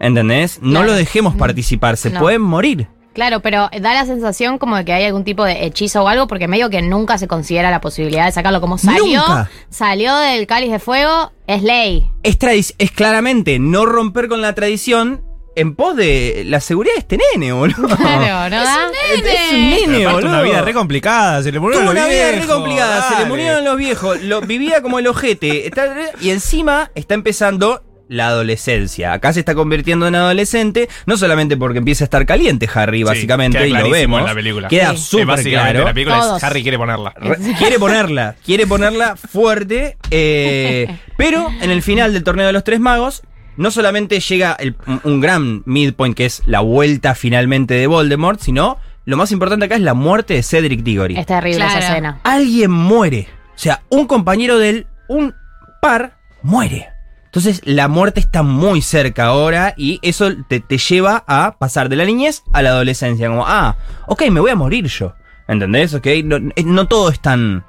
¿Entendés? 0.00 0.60
No 0.62 0.70
Claro. 0.80 0.86
lo 0.86 0.92
dejemos 0.94 1.34
participar, 1.34 1.96
se 1.96 2.10
No. 2.10 2.20
pueden 2.20 2.40
morir. 2.42 2.86
Claro, 3.14 3.40
pero 3.40 3.68
da 3.80 3.94
la 3.94 4.06
sensación 4.06 4.58
como 4.58 4.76
de 4.76 4.84
que 4.84 4.92
hay 4.92 5.02
algún 5.04 5.24
tipo 5.24 5.42
de 5.44 5.64
hechizo 5.66 6.04
o 6.04 6.08
algo, 6.08 6.28
porque 6.28 6.46
medio 6.46 6.70
que 6.70 6.82
nunca 6.82 7.18
se 7.18 7.26
considera 7.26 7.68
la 7.72 7.80
posibilidad 7.80 8.26
de 8.26 8.30
sacarlo. 8.30 8.60
Como 8.60 8.78
salió, 8.78 9.20
Nunca. 9.26 9.50
salió 9.70 10.16
del 10.18 10.46
cáliz 10.46 10.70
de 10.70 10.78
fuego, 10.78 11.32
es 11.48 11.64
ley. 11.64 12.08
Es, 12.22 12.38
es 12.78 12.90
claramente 12.92 13.58
no 13.58 13.86
romper 13.86 14.28
con 14.28 14.40
la 14.40 14.54
tradición 14.54 15.24
en 15.60 15.74
pos 15.74 15.96
de 15.96 16.42
la 16.46 16.60
seguridad 16.60 16.94
de 16.94 17.00
este 17.00 17.18
nene, 17.34 17.52
boludo. 17.52 17.88
Claro, 17.96 18.50
¿no? 18.56 18.64
da? 18.64 18.86
Es 19.12 19.18
un 19.18 19.22
Pero 19.22 19.52
nene, 19.52 20.06
aparte 20.06 20.24
boludo. 20.26 20.28
una 20.30 20.42
vida 20.42 20.62
re 20.62 20.72
complicada, 20.72 21.42
se 21.42 21.52
le 21.52 21.58
murieron 21.60 21.84
Tuvo 21.86 21.94
los 21.94 22.02
una 22.04 22.12
vida 22.12 22.30
re 22.32 22.46
complicada, 22.46 23.08
se 23.08 23.22
le 23.22 23.28
murieron 23.28 23.64
los 23.64 23.76
viejos, 23.76 24.22
lo, 24.22 24.40
vivía 24.40 24.82
como 24.82 24.98
el 24.98 25.06
ojete, 25.06 25.66
está- 25.66 25.94
y 26.20 26.30
encima 26.30 26.90
está 26.94 27.14
empezando 27.14 27.84
la 28.10 28.28
adolescencia. 28.28 29.12
Acá 29.12 29.34
se 29.34 29.40
está 29.40 29.54
convirtiendo 29.54 30.06
en 30.06 30.14
adolescente, 30.14 30.88
no 31.04 31.18
solamente 31.18 31.58
porque 31.58 31.76
empieza 31.76 32.04
a 32.04 32.06
estar 32.06 32.24
caliente 32.24 32.66
Harry, 32.72 33.00
Sí, 33.00 33.04
básicamente, 33.04 33.68
y 33.68 33.70
lo 33.70 33.90
vemos. 33.90 34.20
en 34.20 34.26
la 34.26 34.34
película. 34.34 34.68
Queda 34.68 34.92
Sí. 34.96 35.02
Súper 35.02 35.26
básicamente 35.26 35.72
claro. 35.72 35.84
la 35.84 35.92
película 35.92 36.20
Todos. 36.20 36.36
es 36.38 36.44
Harry 36.44 36.62
quiere 36.62 36.78
ponerla. 36.78 37.12
Re- 37.18 37.36
quiere 37.58 37.78
ponerla, 37.78 38.36
quiere 38.42 38.66
ponerla 38.66 39.14
fuerte, 39.16 39.98
eh, 40.10 40.88
pero 41.18 41.48
en 41.60 41.70
el 41.70 41.82
final 41.82 42.14
del 42.14 42.24
torneo 42.24 42.46
de 42.46 42.52
los 42.54 42.64
tres 42.64 42.80
magos, 42.80 43.22
no 43.58 43.70
solamente 43.70 44.20
llega 44.20 44.52
el- 44.58 44.76
un, 45.04 45.20
gran 45.20 45.62
midpoint 45.66 46.16
que 46.16 46.24
es 46.26 46.42
la 46.46 46.60
vuelta 46.60 47.14
finalmente 47.14 47.74
de 47.74 47.86
Voldemort, 47.86 48.40
sino 48.40 48.78
lo 49.04 49.16
más 49.16 49.30
importante 49.32 49.66
acá 49.66 49.74
es 49.74 49.82
la 49.82 49.94
muerte 49.94 50.34
de 50.34 50.42
Cedric 50.42 50.82
Diggory. 50.82 51.16
Es 51.18 51.26
terrible 51.26 51.56
Claro. 51.58 51.78
esa 51.78 51.88
escena. 51.90 52.20
Alguien 52.24 52.70
muere, 52.70 53.28
o 53.54 53.58
sea, 53.58 53.82
un 53.90 54.06
compañero 54.06 54.58
de 54.58 54.70
él, 54.70 54.86
un 55.08 55.34
par, 55.82 56.16
muere. 56.42 56.88
Entonces 57.26 57.60
la 57.64 57.88
muerte 57.88 58.20
está 58.20 58.42
muy 58.42 58.80
cerca 58.80 59.26
ahora 59.26 59.74
y 59.76 59.98
eso 60.02 60.30
te, 60.48 60.60
te 60.60 60.78
lleva 60.78 61.24
a 61.26 61.56
pasar 61.58 61.88
de 61.90 61.96
la 61.96 62.04
niñez 62.06 62.42
a 62.54 62.62
la 62.62 62.70
adolescencia. 62.70 63.28
Como, 63.28 63.44
ah, 63.46 63.76
ok, 64.06 64.22
me 64.30 64.40
voy 64.40 64.50
a 64.50 64.54
morir 64.56 64.86
yo. 64.86 65.14
¿Entendés? 65.46 65.94
Ok, 65.94 66.06
no, 66.24 66.36
eh, 66.36 66.62
no 66.64 66.86
todo 66.88 67.10
es 67.10 67.20
tan... 67.20 67.64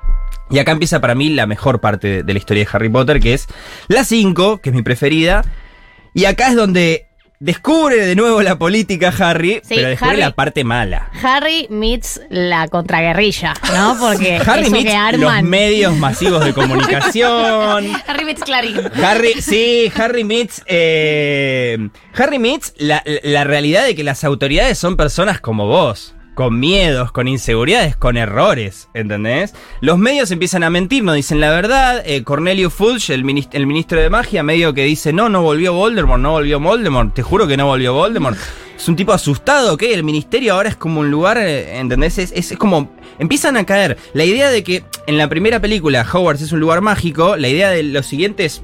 Y 0.50 0.60
acá 0.60 0.72
empieza 0.72 1.00
para 1.00 1.14
mí 1.14 1.30
la 1.30 1.46
mejor 1.46 1.80
parte 1.80 2.08
de, 2.08 2.24
de 2.24 2.34
la 2.34 2.40
historia 2.40 2.64
de 2.64 2.70
Harry 2.74 2.90
Potter, 2.90 3.20
que 3.20 3.34
es 3.34 3.48
la 3.88 4.04
5, 4.04 4.58
que 4.62 4.70
es 4.72 4.76
mi 4.76 4.82
preferida. 4.82 5.44
Y 6.14 6.26
acá 6.26 6.50
es 6.50 6.56
donde 6.56 7.06
descubre 7.42 7.96
de 8.06 8.16
nuevo 8.18 8.42
la 8.42 8.58
política 8.60 9.14
Harry, 9.18 9.62
Sí, 9.64 9.76
pero 9.76 9.88
descubre 9.88 10.12
Harry- 10.16 10.20
la 10.20 10.32
parte 10.32 10.64
mala. 10.66 11.10
Harry 11.24 11.68
meets 11.70 12.20
la 12.30 12.68
contraguerrilla, 12.68 13.54
¿no? 13.74 13.96
Porque 13.98 14.36
Harry 14.46 14.64
eso 14.64 14.72
meets 14.72 14.92
que 15.12 15.18
los 15.18 15.42
medios 15.44 15.96
masivos 15.96 16.44
de 16.44 16.54
comunicación. 16.54 17.88
Harry 18.08 18.26
Metz 18.26 18.44
Clarín. 18.44 18.76
Harry, 19.04 19.42
sí, 19.42 19.90
Harry 19.96 20.24
Meets. 20.26 20.64
eh, 20.66 21.90
Harry 22.16 22.40
Meets 22.40 22.74
la, 22.78 23.02
la 23.24 23.44
realidad 23.46 23.86
de 23.86 23.96
que 23.96 24.04
las 24.04 24.24
autoridades 24.26 24.78
son 24.78 24.98
personas 24.98 25.40
como 25.40 25.66
vos. 25.68 26.16
Con 26.40 26.58
miedos, 26.58 27.12
con 27.12 27.28
inseguridades, 27.28 27.98
con 27.98 28.16
errores, 28.16 28.88
¿entendés? 28.94 29.54
Los 29.82 29.98
medios 29.98 30.32
empiezan 30.32 30.64
a 30.64 30.70
mentir, 30.70 31.04
no 31.04 31.12
dicen 31.12 31.42
la 31.42 31.50
verdad. 31.50 32.02
eh, 32.06 32.24
Cornelio 32.24 32.70
Fudge, 32.70 33.10
el, 33.14 33.26
el 33.52 33.68
ministro 33.68 34.00
de 34.00 34.10
magia, 34.10 34.42
medio 34.42 34.74
que 34.74 34.86
dice: 34.86 35.12
No, 35.12 35.28
no 35.28 35.42
volvió 35.42 35.74
Voldemort, 35.74 36.22
no 36.22 36.32
volvió 36.32 36.62
Voldemort. 36.62 37.14
Te 37.14 37.24
juro 37.24 37.46
que 37.46 37.58
no 37.58 37.66
volvió 37.66 37.92
Voldemort. 37.94 38.38
Es 38.78 38.88
un 38.88 38.96
tipo 38.96 39.12
asustado, 39.12 39.74
¿ok? 39.74 39.84
El 39.84 40.06
ministerio 40.06 40.54
ahora 40.54 40.70
es 40.70 40.78
como 40.78 41.02
un 41.02 41.12
lugar, 41.12 41.38
eh, 41.38 41.78
¿entendés? 41.78 42.18
Es, 42.18 42.32
es- 42.32 42.58
como. 42.58 42.90
Empiezan 43.20 43.58
a 43.58 43.66
caer. 43.66 43.98
La 44.14 44.24
idea 44.24 44.50
de 44.50 44.64
que 44.64 44.86
en 45.08 45.18
la 45.18 45.28
primera 45.28 45.60
película 45.60 46.08
Hogwarts 46.10 46.42
es 46.42 46.54
un 46.54 46.62
lugar 46.62 46.80
mágico, 46.80 47.36
la 47.36 47.50
idea 47.50 47.70
de 47.70 47.84
los 47.84 48.06
siguientes 48.06 48.62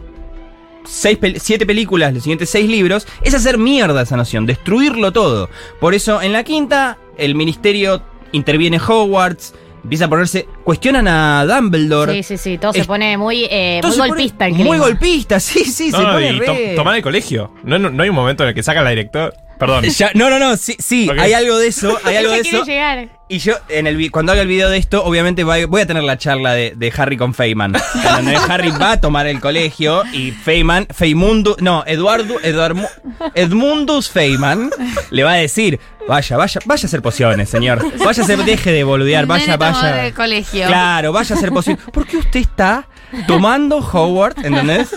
seis 0.88 1.18
siete 1.42 1.66
películas, 1.66 2.14
los 2.14 2.24
siguientes 2.24 2.50
seis 2.50 2.70
libros, 2.70 3.06
es 3.22 3.34
hacer 3.34 3.58
mierda 3.58 4.04
esa 4.04 4.16
noción, 4.16 4.46
destruirlo 4.46 5.12
todo. 5.12 5.50
Por 5.82 5.94
eso 5.94 6.22
en 6.22 6.32
la 6.32 6.44
quinta, 6.46 7.00
el 7.18 7.36
ministerio 7.36 8.02
interviene 8.32 8.78
Hogwarts, 8.80 9.54
empieza 9.84 10.06
a 10.06 10.10
ponerse, 10.10 10.48
cuestionan 10.64 11.08
a 11.08 11.46
Dumbledore. 11.46 12.14
Sí, 12.16 12.24
sí, 12.24 12.38
sí, 12.38 12.58
todo 12.58 12.74
se 12.74 12.84
pone 12.86 13.18
muy, 13.18 13.46
eh, 13.50 13.80
todo 13.82 13.90
muy 13.90 13.96
se 13.96 14.00
pone 14.00 14.10
golpista 14.10 14.48
el 14.48 14.54
Muy 14.56 14.78
golpista, 14.78 15.40
sí, 15.40 15.64
sí, 15.66 15.92
se 15.92 15.98
No, 15.98 16.12
pone 16.14 16.32
y 16.32 16.40
to- 16.40 16.54
re- 16.54 16.74
tomar 16.76 16.96
el 16.96 17.04
colegio. 17.04 17.52
No, 17.64 17.78
no, 17.80 17.90
no 17.90 18.04
hay 18.04 18.10
un 18.10 18.16
momento 18.16 18.44
en 18.44 18.50
el 18.50 18.56
que 18.56 18.64
sacan 18.64 18.84
la 18.84 18.90
director. 18.90 19.34
Perdón. 19.58 19.86
Ya- 19.86 20.12
no, 20.16 20.30
no, 20.30 20.40
no, 20.40 20.58
sí, 20.58 20.76
sí, 20.80 21.10
hay 21.18 21.34
algo 21.34 21.58
de 21.58 21.68
eso, 21.68 21.98
hay 22.04 22.16
algo 22.18 22.32
de 22.32 22.40
eso. 22.40 22.64
llegar. 22.66 23.10
Y 23.28 23.40
yo, 23.40 23.56
en 23.70 23.88
el, 23.88 24.12
cuando 24.12 24.34
haga 24.34 24.42
el 24.44 24.48
video 24.48 24.70
de 24.70 24.78
esto, 24.78 25.04
obviamente 25.04 25.44
voy 25.44 25.82
a 25.82 25.86
tener 25.88 26.04
la 26.04 26.18
charla 26.18 26.54
de, 26.54 26.74
de 26.76 26.94
Harry 26.96 27.18
con 27.18 27.34
Feynman. 27.34 27.74
Donde 28.04 28.36
Harry 28.50 28.70
va 28.70 28.92
a 28.92 29.02
tomar 29.02 29.26
el 29.26 29.40
colegio 29.40 30.04
y 30.14 30.32
Feynman, 30.32 30.88
Feymundo, 30.94 31.56
no, 31.60 31.84
Eduardo, 31.88 32.40
Eduardo, 32.44 32.88
Edmundus 33.34 34.10
Feynman 34.12 34.70
le 35.10 35.24
va 35.24 35.32
a 35.34 35.36
decir, 35.38 35.80
vaya, 36.08 36.38
vaya, 36.38 36.62
vaya 36.66 36.84
a 36.84 36.88
hacer 36.88 37.02
pociones, 37.02 37.50
señor. 37.50 37.84
Vaya 37.98 38.22
a 38.22 38.26
hacer, 38.26 38.40
deje 38.46 38.72
de 38.72 38.84
boludear, 38.84 39.26
vaya, 39.26 39.58
vaya. 39.58 40.04
del 40.04 40.14
colegio. 40.14 40.68
Claro, 40.68 41.12
vaya 41.12 41.34
a 41.34 41.38
hacer 41.38 41.50
pociones. 41.52 41.84
¿Por 41.92 42.06
qué 42.06 42.18
usted 42.18 42.42
está 42.42 42.88
tomando 43.28 43.78
Howard, 43.78 44.36
¿entendés? 44.46 44.94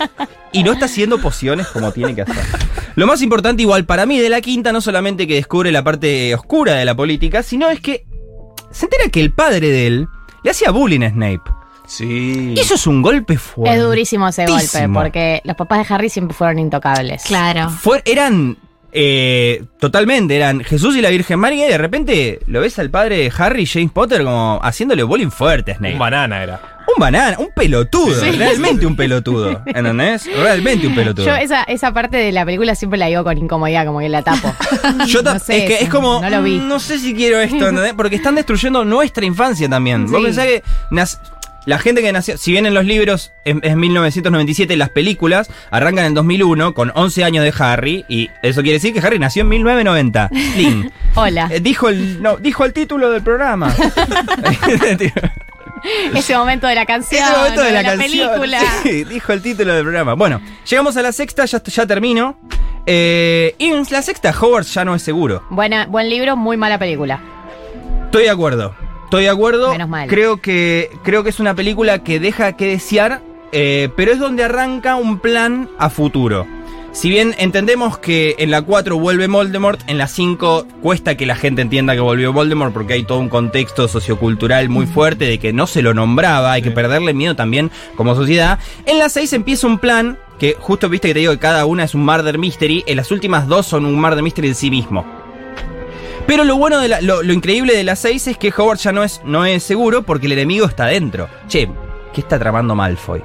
Y 0.52 0.62
no 0.62 0.72
está 0.72 0.86
haciendo 0.86 1.18
pociones 1.20 1.66
como 1.68 1.92
tiene 1.92 2.14
que 2.14 2.22
hacer. 2.22 2.44
Lo 2.96 3.06
más 3.06 3.22
importante, 3.22 3.62
igual 3.62 3.84
para 3.84 4.06
mí, 4.06 4.18
de 4.18 4.28
la 4.30 4.40
quinta, 4.40 4.72
no 4.72 4.80
solamente 4.80 5.26
que 5.26 5.34
descubre 5.34 5.70
la 5.70 5.84
parte 5.84 6.34
oscura 6.34 6.74
de 6.74 6.84
la 6.84 6.94
política, 6.94 7.42
sino 7.42 7.68
es 7.70 7.80
que 7.80 8.06
se 8.70 8.86
entera 8.86 9.08
que 9.10 9.20
el 9.20 9.32
padre 9.32 9.70
de 9.70 9.86
él 9.86 10.08
le 10.42 10.50
hacía 10.50 10.70
bullying 10.70 11.02
a 11.02 11.10
Snape. 11.10 11.42
Sí. 11.86 12.54
Y 12.56 12.60
eso 12.60 12.74
es 12.74 12.86
un 12.86 13.00
golpe 13.02 13.38
fuerte. 13.38 13.76
Es 13.76 13.82
durísimo 13.82 14.28
ese 14.28 14.46
golpe, 14.46 14.88
porque 14.92 15.40
los 15.44 15.56
papás 15.56 15.86
de 15.88 15.94
Harry 15.94 16.08
siempre 16.10 16.36
fueron 16.36 16.58
intocables. 16.58 17.22
Claro. 17.24 17.70
Fue- 17.70 18.02
eran 18.04 18.58
eh, 18.92 19.64
totalmente, 19.78 20.34
eran 20.36 20.60
Jesús 20.64 20.96
y 20.96 21.00
la 21.02 21.10
Virgen 21.10 21.38
María 21.38 21.66
y 21.66 21.70
de 21.70 21.78
repente 21.78 22.40
lo 22.46 22.60
ves 22.60 22.78
al 22.78 22.90
padre 22.90 23.18
de 23.18 23.32
Harry, 23.38 23.64
James 23.66 23.92
Potter, 23.92 24.22
como 24.24 24.60
haciéndole 24.62 25.02
bullying 25.02 25.30
fuerte 25.30 25.72
a 25.72 25.76
Snape. 25.76 25.92
Un 25.94 25.98
banana 25.98 26.42
era. 26.42 26.77
Un 26.98 27.00
banana, 27.00 27.36
un 27.38 27.50
pelotudo, 27.54 28.12
Sí. 28.20 28.32
realmente 28.32 28.84
un 28.84 28.96
pelotudo, 28.96 29.62
¿entendés? 29.66 30.26
Realmente 30.36 30.88
un 30.88 30.96
pelotudo. 30.96 31.26
Yo 31.26 31.36
esa, 31.36 31.62
esa 31.62 31.92
parte 31.92 32.16
de 32.16 32.32
la 32.32 32.44
película 32.44 32.74
siempre 32.74 32.98
la 32.98 33.06
digo 33.06 33.22
con 33.22 33.38
incomodidad, 33.38 33.86
como 33.86 34.00
que 34.00 34.08
la 34.08 34.22
tapo. 34.22 34.52
Yo 35.06 35.22
ta- 35.22 35.34
no 35.34 35.38
sé, 35.38 35.58
es 35.58 35.64
que 35.78 35.84
es 35.84 35.88
como, 35.90 36.20
no 36.20 36.28
lo 36.28 36.42
vi. 36.42 36.58
mm, 36.58 36.66
no 36.68 36.80
sé 36.80 36.98
si 36.98 37.14
quiero 37.14 37.38
esto, 37.38 37.68
¿entendés? 37.68 37.94
Porque 37.94 38.16
están 38.16 38.34
destruyendo 38.34 38.84
nuestra 38.84 39.24
infancia 39.24 39.68
también. 39.68 40.06
Vos 40.10 40.18
Sí. 40.20 40.24
pensás 40.26 40.46
que 40.46 40.62
la 41.66 41.78
gente 41.78 42.02
que 42.02 42.10
nació, 42.12 42.36
si 42.36 42.50
bien 42.50 42.66
en 42.66 42.74
los 42.74 42.84
libros 42.84 43.32
es, 43.44 43.54
es 43.62 43.76
1997, 43.76 44.76
las 44.76 44.88
películas 44.88 45.50
arrancan 45.70 46.04
en 46.06 46.14
2001 46.14 46.74
con 46.74 46.90
11 46.96 47.22
años 47.22 47.44
de 47.44 47.52
Harry 47.62 48.04
y 48.08 48.28
eso 48.42 48.62
quiere 48.62 48.78
decir 48.78 48.92
que 48.92 48.98
Harry 49.06 49.18
nació 49.20 49.42
en 49.42 49.50
1990. 49.50 50.30
Lin. 50.56 50.90
Hola. 51.14 51.48
Eh, 51.52 51.60
dijo 51.60 51.90
el 51.90 52.20
no, 52.22 52.38
dijo 52.38 52.64
el 52.64 52.72
título 52.72 53.10
del 53.10 53.22
programa. 53.22 53.72
Ese 56.14 56.36
momento 56.36 56.66
de 56.66 56.74
la 56.74 56.86
canción, 56.86 57.22
Ese 57.22 57.36
momento 57.36 57.62
de 57.62 57.72
la, 57.72 57.82
canción. 57.82 58.28
película. 58.28 58.60
Sí, 58.82 59.04
dijo 59.04 59.32
el 59.32 59.42
título 59.42 59.74
del 59.74 59.82
programa. 59.82 60.14
Bueno, 60.14 60.40
llegamos 60.68 60.96
a 60.96 61.02
la 61.02 61.12
sexta, 61.12 61.44
ya, 61.44 61.62
ya 61.62 61.86
termino. 61.86 62.36
Eh, 62.86 63.54
y 63.58 63.66
en 63.66 63.84
la 63.90 64.02
sexta, 64.02 64.30
Hogwarts 64.30 64.72
ya 64.72 64.84
no 64.84 64.94
es 64.94 65.02
seguro. 65.02 65.42
Buena, 65.50 65.86
buen 65.86 66.08
libro, 66.08 66.36
muy 66.36 66.56
mala 66.56 66.78
película. 66.78 67.20
Estoy 68.06 68.24
de 68.24 68.30
acuerdo. 68.30 68.74
Estoy 69.04 69.24
de 69.24 69.30
acuerdo. 69.30 69.70
Menos 69.72 69.88
mal. 69.88 70.08
Creo 70.08 70.38
que, 70.38 70.90
creo 71.02 71.22
que 71.22 71.30
es 71.30 71.40
una 71.40 71.54
película 71.54 72.02
que 72.02 72.20
deja 72.20 72.52
que 72.52 72.66
desear, 72.66 73.20
eh, 73.52 73.90
pero 73.96 74.12
es 74.12 74.18
donde 74.18 74.44
arranca 74.44 74.96
un 74.96 75.18
plan 75.18 75.68
a 75.78 75.90
futuro. 75.90 76.46
Si 76.98 77.10
bien 77.10 77.32
entendemos 77.38 77.96
que 77.98 78.34
en 78.38 78.50
la 78.50 78.62
4 78.62 78.98
vuelve 78.98 79.28
Voldemort, 79.28 79.80
en 79.86 79.98
la 79.98 80.08
5 80.08 80.66
cuesta 80.82 81.16
que 81.16 81.26
la 81.26 81.36
gente 81.36 81.62
entienda 81.62 81.94
que 81.94 82.00
volvió 82.00 82.32
Voldemort 82.32 82.72
porque 82.74 82.94
hay 82.94 83.04
todo 83.04 83.20
un 83.20 83.28
contexto 83.28 83.86
sociocultural 83.86 84.68
muy 84.68 84.84
fuerte 84.86 85.26
de 85.26 85.38
que 85.38 85.52
no 85.52 85.68
se 85.68 85.80
lo 85.80 85.94
nombraba, 85.94 86.50
hay 86.50 86.60
que 86.62 86.72
perderle 86.72 87.14
miedo 87.14 87.36
también 87.36 87.70
como 87.94 88.16
sociedad. 88.16 88.58
En 88.84 88.98
la 88.98 89.08
6 89.10 89.32
empieza 89.32 89.68
un 89.68 89.78
plan 89.78 90.18
que 90.40 90.56
justo 90.58 90.88
viste 90.88 91.06
que 91.06 91.14
te 91.14 91.20
digo 91.20 91.32
que 91.34 91.38
cada 91.38 91.66
una 91.66 91.84
es 91.84 91.94
un 91.94 92.04
murder 92.04 92.36
mystery, 92.36 92.82
en 92.88 92.96
las 92.96 93.12
últimas 93.12 93.46
dos 93.46 93.64
son 93.66 93.84
un 93.86 93.94
murder 93.94 94.24
mystery 94.24 94.48
en 94.48 94.54
sí 94.56 94.68
mismo. 94.68 95.06
Pero 96.26 96.42
lo 96.42 96.56
bueno, 96.56 96.80
de 96.80 96.88
la- 96.88 97.00
lo, 97.00 97.22
lo 97.22 97.32
increíble 97.32 97.76
de 97.76 97.84
las 97.84 98.00
6 98.00 98.26
es 98.26 98.38
que 98.38 98.52
Howard 98.56 98.78
ya 98.78 98.90
no 98.90 99.04
es, 99.04 99.20
no 99.24 99.44
es 99.44 99.62
seguro 99.62 100.02
porque 100.02 100.26
el 100.26 100.32
enemigo 100.32 100.66
está 100.66 100.86
dentro. 100.86 101.28
Che, 101.46 101.68
¿qué 102.12 102.20
está 102.22 102.40
tramando 102.40 102.74
Malfoy? 102.74 103.22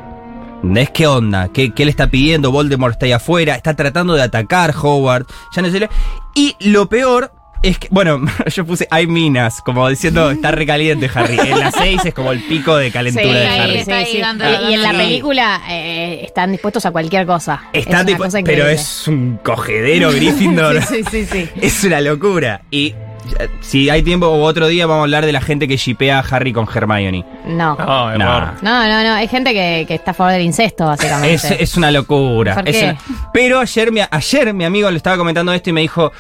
¿Es 0.75 0.89
qué 0.91 1.07
onda? 1.07 1.49
¿Qué, 1.53 1.71
qué 1.71 1.85
le 1.85 1.91
está 1.91 2.07
pidiendo? 2.07 2.51
Voldemort 2.51 2.93
está 2.93 3.05
ahí 3.05 3.11
afuera, 3.11 3.55
está 3.55 3.75
tratando 3.75 4.13
de 4.13 4.23
atacar 4.23 4.73
Howard. 4.81 5.25
Ya 5.55 5.61
no 5.61 5.69
sé. 5.69 5.79
lo- 5.81 5.89
Y 6.35 6.55
lo 6.61 6.87
peor 6.87 7.31
es 7.61 7.79
que, 7.79 7.87
bueno, 7.91 8.19
yo 8.53 8.65
puse 8.65 8.87
hay 8.91 9.07
minas, 9.07 9.61
como 9.61 9.87
diciendo, 9.89 10.31
está 10.31 10.51
recaliente 10.51 11.09
Harry. 11.13 11.37
En 11.39 11.59
las 11.59 11.73
6 11.75 12.01
es 12.05 12.13
como 12.13 12.31
el 12.31 12.41
pico 12.43 12.75
de 12.77 12.91
calentura 12.91 13.25
Sí, 13.25 13.31
de 13.33 13.47
ahí 13.47 13.59
Harry. 13.59 13.77
está 13.79 13.95
ahí 13.97 14.17
dando- 14.19 14.45
Y, 14.45 14.71
y 14.71 14.73
en 14.73 14.81
la 14.83 14.91
Sí. 14.91 14.97
película 14.97 15.61
eh, 15.69 16.21
están 16.25 16.51
dispuestos 16.51 16.85
a 16.85 16.91
cualquier 16.91 17.25
cosa. 17.25 17.63
Está 17.73 18.01
Es 18.01 18.15
cosa 18.17 18.39
pero 18.43 18.67
es 18.67 19.07
un 19.07 19.39
cogedero 19.43 20.11
Gryffindor. 20.13 20.81
Sí, 20.83 21.03
sí, 21.09 21.25
sí, 21.25 21.45
sí. 21.45 21.49
Es 21.61 21.83
una 21.83 22.01
locura. 22.01 22.61
Y 22.71 22.95
si 23.61 23.89
hay 23.89 24.03
tiempo 24.03 24.27
o 24.27 24.41
otro 24.43 24.67
día 24.67 24.85
vamos 24.85 25.01
a 25.01 25.03
hablar 25.03 25.25
de 25.25 25.31
la 25.31 25.41
gente 25.41 25.67
que 25.67 25.77
shipea 25.77 26.19
a 26.19 26.21
Harry 26.21 26.53
con 26.53 26.67
Hermione. 26.73 27.25
No. 27.45 27.75
No, 27.75 28.17
No. 28.17 28.41
No, 28.61 28.87
no, 28.87 29.03
no. 29.03 29.13
Hay 29.13 29.27
gente 29.27 29.53
que, 29.53 29.85
que 29.87 29.95
está 29.95 30.11
a 30.11 30.13
favor 30.13 30.33
del 30.33 30.41
incesto, 30.43 30.85
básicamente. 30.85 31.33
Es, 31.35 31.43
es 31.51 31.77
una 31.77 31.91
locura. 31.91 32.55
¿Por 32.55 32.69
es 32.69 32.77
qué? 32.77 32.83
una- 32.85 33.29
Pero 33.33 33.59
ayer 33.59 33.91
mi, 33.91 34.01
ayer 34.09 34.53
mi 34.53 34.65
amigo 34.65 34.89
le 34.91 34.97
estaba 34.97 35.17
comentando 35.17 35.51
esto 35.53 35.69
y 35.69 35.73
me 35.73 35.81
dijo, 35.81 36.11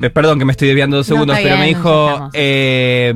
eh, 0.00 0.10
perdón 0.10 0.38
que 0.38 0.44
me 0.44 0.52
estoy 0.52 0.68
desviando 0.68 0.96
dos 0.96 1.08
No, 1.08 1.14
segundos, 1.16 1.38
pero 1.42 1.56
me 1.56 1.66
dijo, 1.66 2.30
eh, 2.32 3.12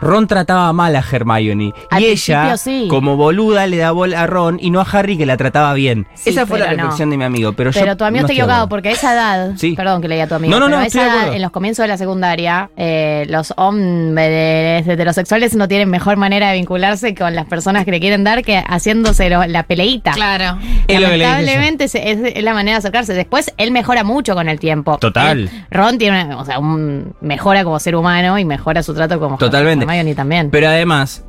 Ron 0.00 0.26
trataba 0.26 0.72
mal 0.72 0.94
a 0.96 1.00
Hermione 1.10 1.72
Al 1.90 2.02
y 2.02 2.06
ella, 2.06 2.56
sí. 2.56 2.86
como 2.90 3.16
boluda, 3.16 3.66
le 3.66 3.78
da 3.78 3.90
bola 3.92 4.22
a 4.22 4.26
Ron 4.26 4.58
y 4.60 4.70
no 4.70 4.80
a 4.80 4.86
Harry 4.90 5.16
que 5.16 5.26
la 5.26 5.36
trataba 5.36 5.72
bien. 5.74 6.06
Sí, 6.14 6.30
Esa 6.30 6.46
fue 6.46 6.58
la 6.58 6.66
no. 6.72 6.72
reflexión 6.76 7.10
de 7.10 7.16
mi 7.16 7.24
amigo, 7.24 7.52
pero, 7.54 7.70
yo 7.70 7.80
Pero 7.80 7.96
tu 7.96 8.04
amigo 8.04 8.22
no 8.22 8.26
está 8.26 8.32
equivocado 8.34 8.68
porque 8.68 8.88
a 8.90 8.92
esa 8.92 9.14
edad, 9.14 9.52
Sí. 9.56 9.74
perdón 9.74 10.02
que 10.02 10.08
leía 10.08 10.24
a 10.24 10.26
tu 10.28 10.34
amigo, 10.34 10.50
No, 10.50 10.60
no, 10.60 10.66
pero 10.66 10.78
no, 10.78 10.82
a 10.84 10.86
esa 10.86 11.06
edad, 11.06 11.32
en 11.34 11.42
los 11.42 11.50
comienzos 11.50 11.82
de 11.84 11.88
la 11.88 11.96
secundaria, 11.98 12.70
eh, 12.76 13.26
los 13.28 13.52
hombres 13.56 14.86
heterosexuales 14.86 15.54
no 15.56 15.68
tienen 15.68 15.88
mejor 15.90 16.16
manera 16.16 16.50
de 16.50 16.54
vincularse 16.58 17.14
con 17.14 17.34
las 17.34 17.46
personas 17.46 17.84
que 17.84 17.90
le 17.90 18.00
quieren 18.00 18.24
dar 18.24 18.42
que 18.42 18.58
haciéndose 18.66 19.30
lo- 19.30 19.46
la 19.46 19.62
peleita. 19.62 20.12
Claro. 20.12 20.58
Yo. 20.88 21.00
Lamentablemente 21.00 21.84
es, 21.84 21.94
es- 21.94 22.18
es 22.34 22.42
la 22.42 22.54
manera 22.54 22.76
de 22.76 22.78
acercarse. 22.80 23.14
Después 23.14 23.52
él 23.56 23.70
mejora 23.70 24.04
mucho 24.04 24.34
con 24.34 24.48
el 24.48 24.58
tiempo. 24.60 24.98
Total. 24.98 25.38
Él- 25.40 25.50
Ron 25.70 25.98
tiene, 25.98 26.34
o 26.34 26.44
sea, 26.44 26.58
un, 26.58 27.14
mejora 27.20 27.64
como 27.64 27.78
ser 27.78 27.96
humano 27.96 28.38
y 28.38 28.44
mejora 28.44 28.82
su 28.82 28.94
trato 28.94 29.18
como 29.18 29.38
Totalmente. 29.38 29.85
Hermione 29.86 30.14
también. 30.14 30.50
Pero 30.50 30.68
además, 30.68 31.24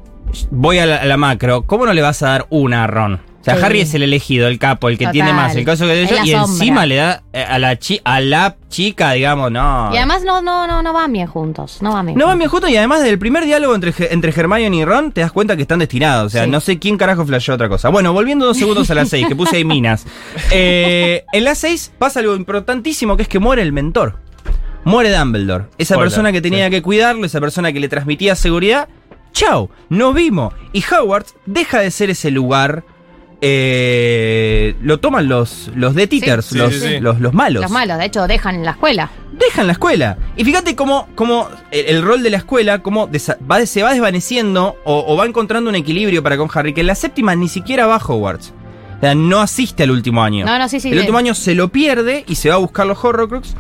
voy 0.52 0.80
a 0.80 0.86
la, 0.86 0.98
a 0.98 1.06
la 1.06 1.18
macro, 1.18 1.64
¿cómo 1.64 1.86
no 1.86 1.94
le 1.94 2.02
vas 2.02 2.22
a 2.24 2.30
dar 2.30 2.48
una 2.50 2.84
a 2.84 2.88
Ron? 2.88 3.22
O 3.40 3.44
sea, 3.50 3.56
Sí. 3.56 3.64
Harry 3.64 3.80
es 3.80 3.94
el 3.94 4.04
elegido, 4.04 4.50
el 4.50 4.60
capo, 4.60 4.90
el 4.90 4.98
que 4.98 5.06
Total. 5.06 5.14
tiene 5.14 5.32
más, 5.32 5.56
el 5.56 5.64
caso 5.64 5.86
que 5.88 6.06
yo, 6.06 6.16
la 6.16 6.26
y 6.26 6.32
sombra. 6.32 6.42
encima 6.52 6.86
le 6.86 6.96
da 6.98 7.24
eh, 7.32 7.46
a 7.48 7.58
la, 7.60 7.78
chi- 7.80 8.02
a 8.04 8.20
la 8.20 8.58
chica, 8.68 9.14
digamos, 9.14 9.50
no. 9.54 9.90
Y 9.94 9.96
además 9.96 10.24
no, 10.26 10.42
no, 10.42 10.68
no, 10.68 10.84
no 10.84 10.92
van 10.92 11.14
bien 11.14 11.28
juntos. 11.28 11.78
No 11.82 11.94
van 11.94 12.08
bien. 12.08 12.18
No 12.18 12.26
van 12.26 12.34
juntos. 12.34 12.40
bien 12.40 12.50
juntos 12.50 12.70
y 12.72 12.76
además 12.76 13.04
del 13.04 13.18
primer 13.18 13.46
diálogo 13.46 13.74
entre, 13.74 13.94
entre 14.12 14.34
Hermione 14.36 14.76
y 14.76 14.84
Ron 14.84 15.14
te 15.14 15.22
das 15.22 15.32
cuenta 15.32 15.56
que 15.56 15.62
están 15.62 15.80
destinados. 15.80 16.26
O 16.26 16.30
sea, 16.32 16.44
Sí. 16.44 16.50
no 16.50 16.60
sé 16.60 16.78
quién 16.78 16.98
carajo 16.98 17.26
flasheó 17.26 17.56
otra 17.56 17.70
cosa. 17.70 17.88
Bueno, 17.88 18.12
volviendo 18.12 18.46
dos 18.46 18.58
segundos 18.58 18.92
a 18.92 18.96
las 18.96 19.08
seis, 19.08 19.26
que 19.30 19.36
puse 19.38 19.56
ahí 19.56 19.64
minas. 19.64 20.06
Eh, 20.52 21.24
en 21.32 21.44
las 21.46 21.60
seis 21.60 21.92
pasa 21.98 22.20
algo 22.20 22.36
importantísimo 22.36 23.16
que 23.16 23.24
es 23.24 23.30
que 23.30 23.40
muere 23.40 23.62
el 23.62 23.72
mentor. 23.72 24.20
Muere 24.84 25.12
Dumbledore. 25.18 25.66
Esa 25.78 25.98
persona 25.98 26.32
que 26.32 26.42
tenía 26.42 26.66
sí. 26.66 26.72
que 26.72 26.82
cuidarlo, 26.82 27.26
esa 27.26 27.40
persona 27.42 27.72
que 27.74 27.80
le 27.80 27.90
transmitía 27.90 28.36
seguridad. 28.36 28.88
Chao, 29.34 29.70
nos 29.90 30.14
vimos. 30.16 30.54
Y 30.74 30.84
Hogwarts 30.84 31.36
deja 31.46 31.80
de 31.80 31.92
ser 31.92 32.10
ese 32.10 32.32
lugar. 32.32 32.84
eh, 33.42 34.76
lo 34.82 35.00
toman 35.00 35.28
los, 35.28 35.70
los 35.76 35.94
Death 35.94 36.14
Eaters, 36.14 36.46
Sí, 36.48 36.58
los, 36.58 36.74
sí, 36.74 36.80
sí. 36.80 37.00
los- 37.00 37.20
los 37.20 37.34
malos 37.36 37.62
Los 37.62 37.70
malos, 37.72 38.00
de 38.00 38.06
hecho, 38.06 38.26
dejan 38.28 38.64
la 38.66 38.72
escuela. 38.72 39.12
dejan 39.32 39.68
la 39.68 39.74
escuela. 39.74 40.18
Y 40.38 40.44
fíjate 40.44 40.76
cómo, 40.76 41.08
cómo 41.14 41.48
el, 41.72 41.86
el 41.86 42.02
rol 42.02 42.24
de 42.24 42.32
la 42.32 42.38
escuela 42.38 42.82
cómo 42.82 43.08
va, 43.52 43.66
se 43.68 43.84
va 43.84 43.92
desvaneciendo 43.94 44.76
o, 44.86 45.06
o 45.08 45.16
va 45.18 45.26
encontrando 45.28 45.70
un 45.70 45.76
equilibrio 45.76 46.24
para 46.24 46.36
con 46.38 46.50
Harry, 46.54 46.74
que 46.74 46.82
en 46.82 46.88
la 46.88 46.96
séptima 46.96 47.36
ni 47.36 47.48
siquiera 47.48 47.86
va 47.86 47.96
a 47.98 48.04
Hogwarts. 48.04 48.54
O 48.98 49.00
sea, 49.02 49.14
no 49.14 49.40
asiste 49.40 49.84
al 49.84 49.92
último 49.92 50.24
año. 50.24 50.44
No, 50.44 50.58
no, 50.58 50.68
sí, 50.68 50.80
sí, 50.80 50.88
El 50.88 50.96
sí. 50.96 51.00
último 51.02 51.20
año 51.20 51.36
se 51.36 51.54
lo 51.54 51.68
pierde 51.68 52.24
y 52.28 52.34
se 52.36 52.50
va 52.50 52.56
a 52.56 52.60
buscar 52.60 52.88
los 52.88 52.98
Horrocrux. 53.04 53.54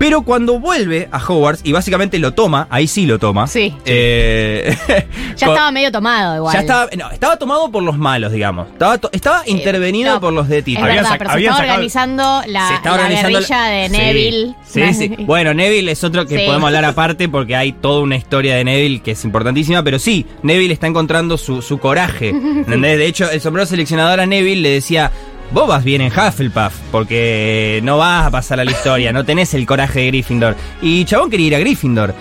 Pero 0.00 0.22
cuando 0.22 0.58
vuelve 0.58 1.10
a 1.12 1.18
Hogwarts, 1.22 1.60
y 1.62 1.72
básicamente 1.72 2.18
lo 2.18 2.32
toma, 2.32 2.66
ahí 2.70 2.88
sí 2.88 3.04
lo 3.04 3.18
toma. 3.18 3.46
Sí. 3.46 3.74
eh, 3.84 4.74
Ya 5.36 5.46
con- 5.46 5.54
estaba 5.54 5.70
medio 5.70 5.92
tomado 5.92 6.36
igual. 6.36 6.54
ya 6.54 6.60
estaba, 6.60 6.88
no, 6.96 7.10
estaba 7.10 7.36
tomado 7.36 7.70
por 7.70 7.82
los 7.82 7.98
malos, 7.98 8.32
digamos. 8.32 8.68
Estaba, 8.68 8.96
to- 8.96 9.10
estaba 9.12 9.42
intervenido 9.46 10.10
Eh, 10.10 10.14
no, 10.14 10.20
por 10.22 10.32
los 10.32 10.48
Death 10.48 10.62
Es 10.66 10.68
Eaters. 10.68 10.84
Habían 10.88 11.04
verdad, 11.04 11.16
pero 11.18 11.30
se 11.32 11.38
estaba 11.38 11.56
sacado- 11.58 11.70
organizando 11.72 12.22
la, 12.46 12.68
se 12.68 12.74
está 12.76 12.88
la 12.88 12.94
organizando 12.94 13.38
guerrilla 13.40 13.62
de 13.64 13.88
Sí, 13.88 13.92
Neville. 13.96 14.54
Sí, 14.66 14.94
sí. 14.94 15.16
Bueno, 15.26 15.52
Neville 15.52 15.92
es 15.92 16.02
otro 16.02 16.24
que 16.26 16.38
Sí. 16.38 16.46
podemos 16.46 16.66
hablar 16.66 16.84
aparte 16.86 17.28
porque 17.28 17.54
hay 17.54 17.72
toda 17.72 18.00
una 18.00 18.16
historia 18.16 18.56
de 18.56 18.64
Neville 18.64 19.00
que 19.02 19.10
es 19.10 19.24
importantísima, 19.26 19.82
pero 19.82 19.98
sí, 19.98 20.24
Neville 20.42 20.72
está 20.72 20.86
encontrando 20.86 21.36
su, 21.36 21.60
su 21.60 21.78
coraje. 21.78 22.30
¿entendés? 22.30 22.96
De 22.96 23.06
hecho, 23.06 23.30
el 23.30 23.40
sombrero 23.42 23.66
seleccionador 23.66 24.20
a 24.20 24.24
Neville 24.26 24.62
le 24.62 24.70
decía. 24.70 25.10
Vos 25.52 25.66
vas 25.66 25.82
bien 25.82 26.00
en 26.00 26.12
Hufflepuff, 26.12 26.72
porque 26.92 27.80
no 27.82 27.98
vas 27.98 28.26
a 28.26 28.30
pasar 28.30 28.60
a 28.60 28.64
la 28.64 28.70
historia, 28.70 29.12
no 29.12 29.24
tenés 29.24 29.52
el 29.54 29.66
coraje 29.66 30.00
de 30.00 30.06
Gryffindor. 30.08 30.54
Y 30.80 31.04
Chabón 31.04 31.28
quería 31.28 31.46
ir 31.48 31.54
a 31.56 31.58
Gryffindor. 31.58 32.14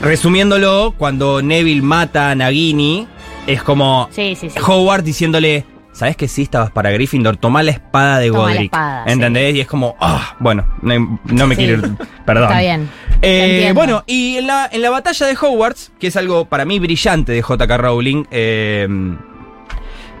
Resumiéndolo, 0.00 0.94
cuando 0.96 1.42
Neville 1.42 1.82
mata 1.82 2.30
a 2.30 2.34
Nagini, 2.34 3.06
es 3.46 3.62
como 3.62 4.08
Sí, 4.12 4.34
sí, 4.34 4.48
sí. 4.48 4.58
Howard 4.66 5.02
diciéndole, 5.02 5.66
¿sabes 5.92 6.16
que 6.16 6.26
sí 6.26 6.42
estabas 6.42 6.70
para 6.70 6.90
Gryffindor? 6.90 7.36
Toma 7.36 7.62
la 7.62 7.72
espada 7.72 8.18
de 8.18 8.28
Toma 8.28 8.38
la 8.38 8.44
Godric. 8.46 8.64
espada, 8.72 9.04
¿Entendés? 9.06 9.54
Y 9.56 9.60
es 9.60 9.66
como, 9.66 9.94
ah, 10.00 10.36
bueno, 10.40 10.64
no, 10.80 11.20
no 11.24 11.46
me 11.46 11.54
Sí. 11.54 11.64
quiero 11.66 11.86
ir. 11.86 11.96
Perdón. 12.24 12.44
Está 12.48 12.60
bien. 12.60 12.88
Eh, 13.20 13.72
bueno, 13.74 14.02
y 14.06 14.36
en 14.38 14.46
la, 14.46 14.70
en 14.72 14.80
la 14.80 14.88
batalla 14.88 15.26
de 15.26 15.36
Hogwarts, 15.38 15.92
que 16.00 16.06
es 16.06 16.16
algo 16.16 16.46
para 16.46 16.64
mí 16.64 16.78
brillante 16.78 17.32
de 17.32 17.42
J.K. 17.42 17.76
Rowling, 17.76 18.24
eh, 18.30 18.88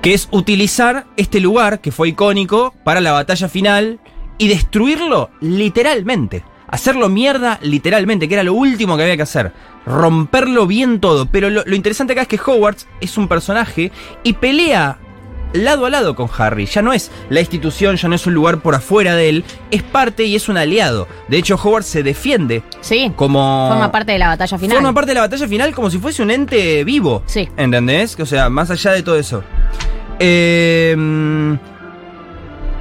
que 0.02 0.14
es 0.14 0.28
utilizar 0.30 1.06
este 1.16 1.40
lugar 1.40 1.80
que 1.80 1.92
fue 1.92 2.08
icónico 2.08 2.74
para 2.84 3.00
la 3.00 3.12
batalla 3.12 3.48
final 3.48 4.00
y 4.38 4.48
destruirlo 4.48 5.30
literalmente. 5.40 6.42
Hacerlo 6.68 7.08
mierda 7.08 7.58
literalmente, 7.62 8.28
que 8.28 8.34
era 8.34 8.44
lo 8.44 8.54
último 8.54 8.96
que 8.96 9.02
había 9.02 9.16
que 9.16 9.22
hacer. 9.24 9.52
Romperlo 9.86 10.66
bien 10.66 11.00
todo. 11.00 11.26
Pero 11.26 11.50
lo, 11.50 11.64
lo 11.66 11.74
interesante 11.74 12.12
acá 12.12 12.22
es 12.22 12.28
que 12.28 12.40
Hogwarts 12.44 12.86
es 13.00 13.18
un 13.18 13.26
personaje 13.28 13.90
y 14.22 14.34
pelea 14.34 14.98
lado 15.52 15.84
a 15.84 15.90
lado 15.90 16.14
con 16.14 16.28
Harry. 16.38 16.66
Ya 16.66 16.80
no 16.80 16.92
es 16.92 17.10
la 17.28 17.40
institución, 17.40 17.96
ya 17.96 18.08
no 18.08 18.14
es 18.14 18.24
un 18.24 18.34
lugar 18.34 18.60
por 18.60 18.76
afuera 18.76 19.16
de 19.16 19.28
él. 19.30 19.44
Es 19.72 19.82
parte 19.82 20.24
y 20.24 20.36
es 20.36 20.48
un 20.48 20.56
aliado. 20.56 21.08
De 21.26 21.38
hecho, 21.38 21.56
Hogwarts 21.56 21.88
se 21.88 22.04
defiende 22.04 22.62
Sí. 22.80 23.12
como... 23.16 23.66
Forma 23.68 23.90
parte 23.90 24.12
de 24.12 24.18
la 24.20 24.28
batalla 24.28 24.56
final. 24.56 24.76
Forma 24.76 24.94
parte 24.94 25.10
de 25.10 25.14
la 25.16 25.20
batalla 25.22 25.48
final 25.48 25.74
como 25.74 25.90
si 25.90 25.98
fuese 25.98 26.22
un 26.22 26.30
ente 26.30 26.84
vivo. 26.84 27.24
Sí. 27.26 27.48
¿Entendés? 27.56 28.16
O 28.20 28.26
sea, 28.26 28.48
más 28.48 28.70
allá 28.70 28.92
de 28.92 29.02
todo 29.02 29.16
eso. 29.18 29.42
Eh, 30.18 31.56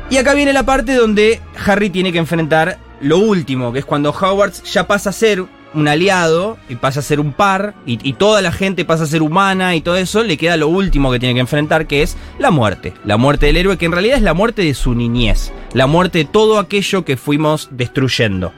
y 0.09 0.17
acá 0.17 0.33
viene 0.33 0.53
la 0.53 0.63
parte 0.63 0.95
donde 0.95 1.39
Harry 1.65 1.89
tiene 1.89 2.11
que 2.11 2.17
enfrentar 2.17 2.77
lo 3.01 3.19
último, 3.19 3.71
que 3.71 3.79
es 3.79 3.85
cuando 3.85 4.09
Hogwarts 4.11 4.63
ya 4.71 4.87
pasa 4.87 5.11
a 5.11 5.13
ser 5.13 5.43
un 5.75 5.87
aliado 5.87 6.57
y 6.67 6.75
pasa 6.75 6.99
a 6.99 7.03
ser 7.03 7.19
un 7.19 7.31
par 7.31 7.75
y, 7.85 7.99
y 8.01 8.13
toda 8.13 8.41
la 8.41 8.51
gente 8.51 8.85
pasa 8.85 9.03
a 9.03 9.07
ser 9.07 9.21
humana 9.21 9.75
y 9.75 9.81
todo 9.81 9.97
eso, 9.97 10.23
le 10.23 10.35
queda 10.35 10.57
lo 10.57 10.67
último 10.67 11.11
que 11.11 11.19
tiene 11.19 11.35
que 11.35 11.41
enfrentar, 11.41 11.85
que 11.85 12.01
es 12.01 12.17
la 12.39 12.49
muerte. 12.49 12.93
La 13.05 13.17
muerte 13.17 13.45
del 13.45 13.57
héroe, 13.57 13.77
que 13.77 13.85
en 13.85 13.91
realidad 13.91 14.17
es 14.17 14.23
la 14.23 14.33
muerte 14.33 14.63
de 14.63 14.73
su 14.73 14.95
niñez. 14.95 15.53
La 15.73 15.85
muerte 15.85 16.17
de 16.17 16.25
todo 16.25 16.57
aquello 16.57 17.05
que 17.05 17.17
fuimos 17.17 17.69
destruyendo. 17.71 18.51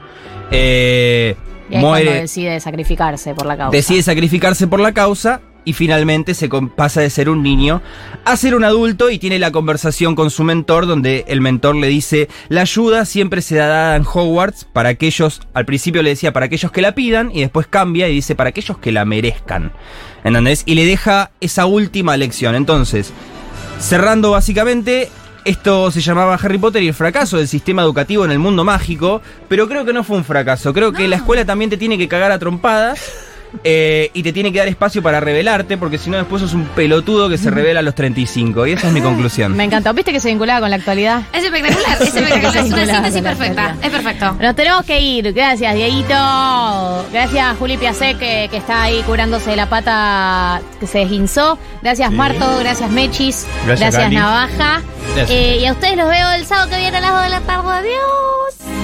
Eh, 0.50 1.36
Y 1.70 1.76
ahí 1.76 1.80
muere 1.82 2.14
decide 2.22 2.58
sacrificarse 2.60 3.34
por 3.34 3.46
la 3.46 3.56
causa. 3.58 3.76
decide 3.76 4.02
sacrificarse 4.02 4.66
por 4.66 4.80
la 4.80 4.92
causa 4.92 5.40
y 5.64 5.72
finalmente 5.74 6.34
se 6.34 6.48
pasa 6.48 7.00
de 7.00 7.10
ser 7.10 7.28
un 7.28 7.42
niño 7.42 7.82
a 8.24 8.36
ser 8.36 8.54
un 8.54 8.64
adulto 8.64 9.10
y 9.10 9.18
tiene 9.18 9.38
la 9.38 9.52
conversación 9.52 10.14
con 10.14 10.30
su 10.30 10.44
mentor 10.44 10.86
donde 10.86 11.24
el 11.28 11.40
mentor 11.40 11.76
le 11.76 11.88
dice 11.88 12.28
la 12.48 12.62
ayuda 12.62 13.04
siempre 13.04 13.42
se 13.42 13.56
da 13.56 13.96
en 13.96 14.02
Hogwarts 14.02 14.64
para 14.64 14.90
aquellos, 14.90 15.42
al 15.54 15.64
principio 15.64 16.02
le 16.02 16.10
decía 16.10 16.32
para 16.32 16.46
aquellos 16.46 16.72
que 16.72 16.82
la 16.82 16.94
pidan 16.94 17.30
y 17.32 17.40
después 17.40 17.66
cambia 17.66 18.08
y 18.08 18.14
dice 18.14 18.34
para 18.34 18.50
aquellos 18.50 18.78
que 18.78 18.92
la 18.92 19.04
merezcan. 19.04 19.72
¿Entendés? 20.24 20.62
Y 20.66 20.74
le 20.74 20.84
deja 20.84 21.30
esa 21.40 21.66
última 21.66 22.16
lección. 22.16 22.54
Entonces, 22.54 23.12
cerrando 23.78 24.30
básicamente, 24.30 25.08
esto 25.44 25.90
se 25.90 26.00
llamaba 26.00 26.34
Harry 26.34 26.58
Potter 26.58 26.82
y 26.82 26.88
el 26.88 26.94
fracaso 26.94 27.36
del 27.36 27.48
sistema 27.48 27.82
educativo 27.82 28.24
en 28.24 28.30
el 28.30 28.38
mundo 28.38 28.64
mágico, 28.64 29.20
pero 29.48 29.68
creo 29.68 29.84
que 29.84 29.92
no 29.92 30.04
fue 30.04 30.16
un 30.16 30.24
fracaso. 30.24 30.72
Creo 30.72 30.92
que 30.92 31.08
la 31.08 31.16
escuela 31.16 31.44
también 31.44 31.70
te 31.70 31.76
tiene 31.76 31.98
que 31.98 32.08
cagar 32.08 32.32
a 32.32 32.38
trompadas. 32.38 33.31
Eh, 33.64 34.10
y 34.14 34.22
te 34.22 34.32
tiene 34.32 34.52
que 34.52 34.58
dar 34.58 34.68
espacio 34.68 35.02
para 35.02 35.20
revelarte, 35.20 35.76
porque 35.76 35.98
si 35.98 36.10
no 36.10 36.16
después 36.16 36.42
sos 36.42 36.54
un 36.54 36.64
pelotudo 36.66 37.28
que 37.28 37.38
se 37.38 37.50
revela 37.50 37.80
a 37.80 37.82
los 37.82 37.94
35. 37.94 38.66
Y 38.66 38.72
esa 38.72 38.88
es 38.88 38.92
mi 38.92 39.00
conclusión. 39.00 39.56
Me 39.56 39.64
encantó. 39.64 39.92
¿Viste 39.94 40.12
que 40.12 40.20
se 40.20 40.28
vinculaba 40.28 40.60
con 40.60 40.70
la 40.70 40.76
actualidad? 40.76 41.22
Es 41.32 41.44
espectacular, 41.44 41.96
es 42.00 42.14
espectacular, 42.14 42.56
es 42.66 42.72
una 42.72 42.82
síntesis 42.84 43.22
perfecta. 43.22 43.76
Es 43.82 43.90
perfecto. 43.90 44.36
Nos 44.40 44.56
tenemos 44.56 44.84
que 44.84 45.00
ir. 45.00 45.32
Gracias, 45.32 45.74
Dieguito. 45.74 46.14
Gracias, 47.12 47.56
Juli 47.58 47.76
Piacé, 47.76 48.14
que, 48.14 48.48
que 48.50 48.56
está 48.56 48.82
ahí 48.84 49.02
curándose 49.02 49.54
la 49.56 49.68
pata 49.68 50.60
que 50.80 50.86
se 50.86 50.98
desguinzó. 50.98 51.58
Gracias, 51.82 52.10
Sí. 52.10 52.16
Marto. 52.16 52.58
Gracias, 52.58 52.90
Mechis. 52.90 53.46
Gracias, 53.66 53.96
Gali. 53.96 54.16
Navaja. 54.16 54.82
Gracias. 55.14 55.30
Eh, 55.30 55.58
y 55.60 55.66
a 55.66 55.72
ustedes 55.72 55.96
los 55.96 56.08
veo 56.08 56.30
el 56.32 56.44
sábado 56.46 56.70
que 56.70 56.76
viene 56.78 56.96
a 56.96 57.00
las 57.00 57.12
2 57.12 57.22
de 57.24 57.28
la 57.30 57.40
tarde. 57.40 57.68
Adiós. 57.72 58.81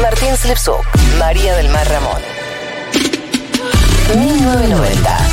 Martín 0.00 0.36
Slipsuk, 0.36 0.84
María 1.18 1.54
del 1.56 1.68
Mar 1.68 1.86
Ramón. 1.88 2.22
1990. 4.18 5.31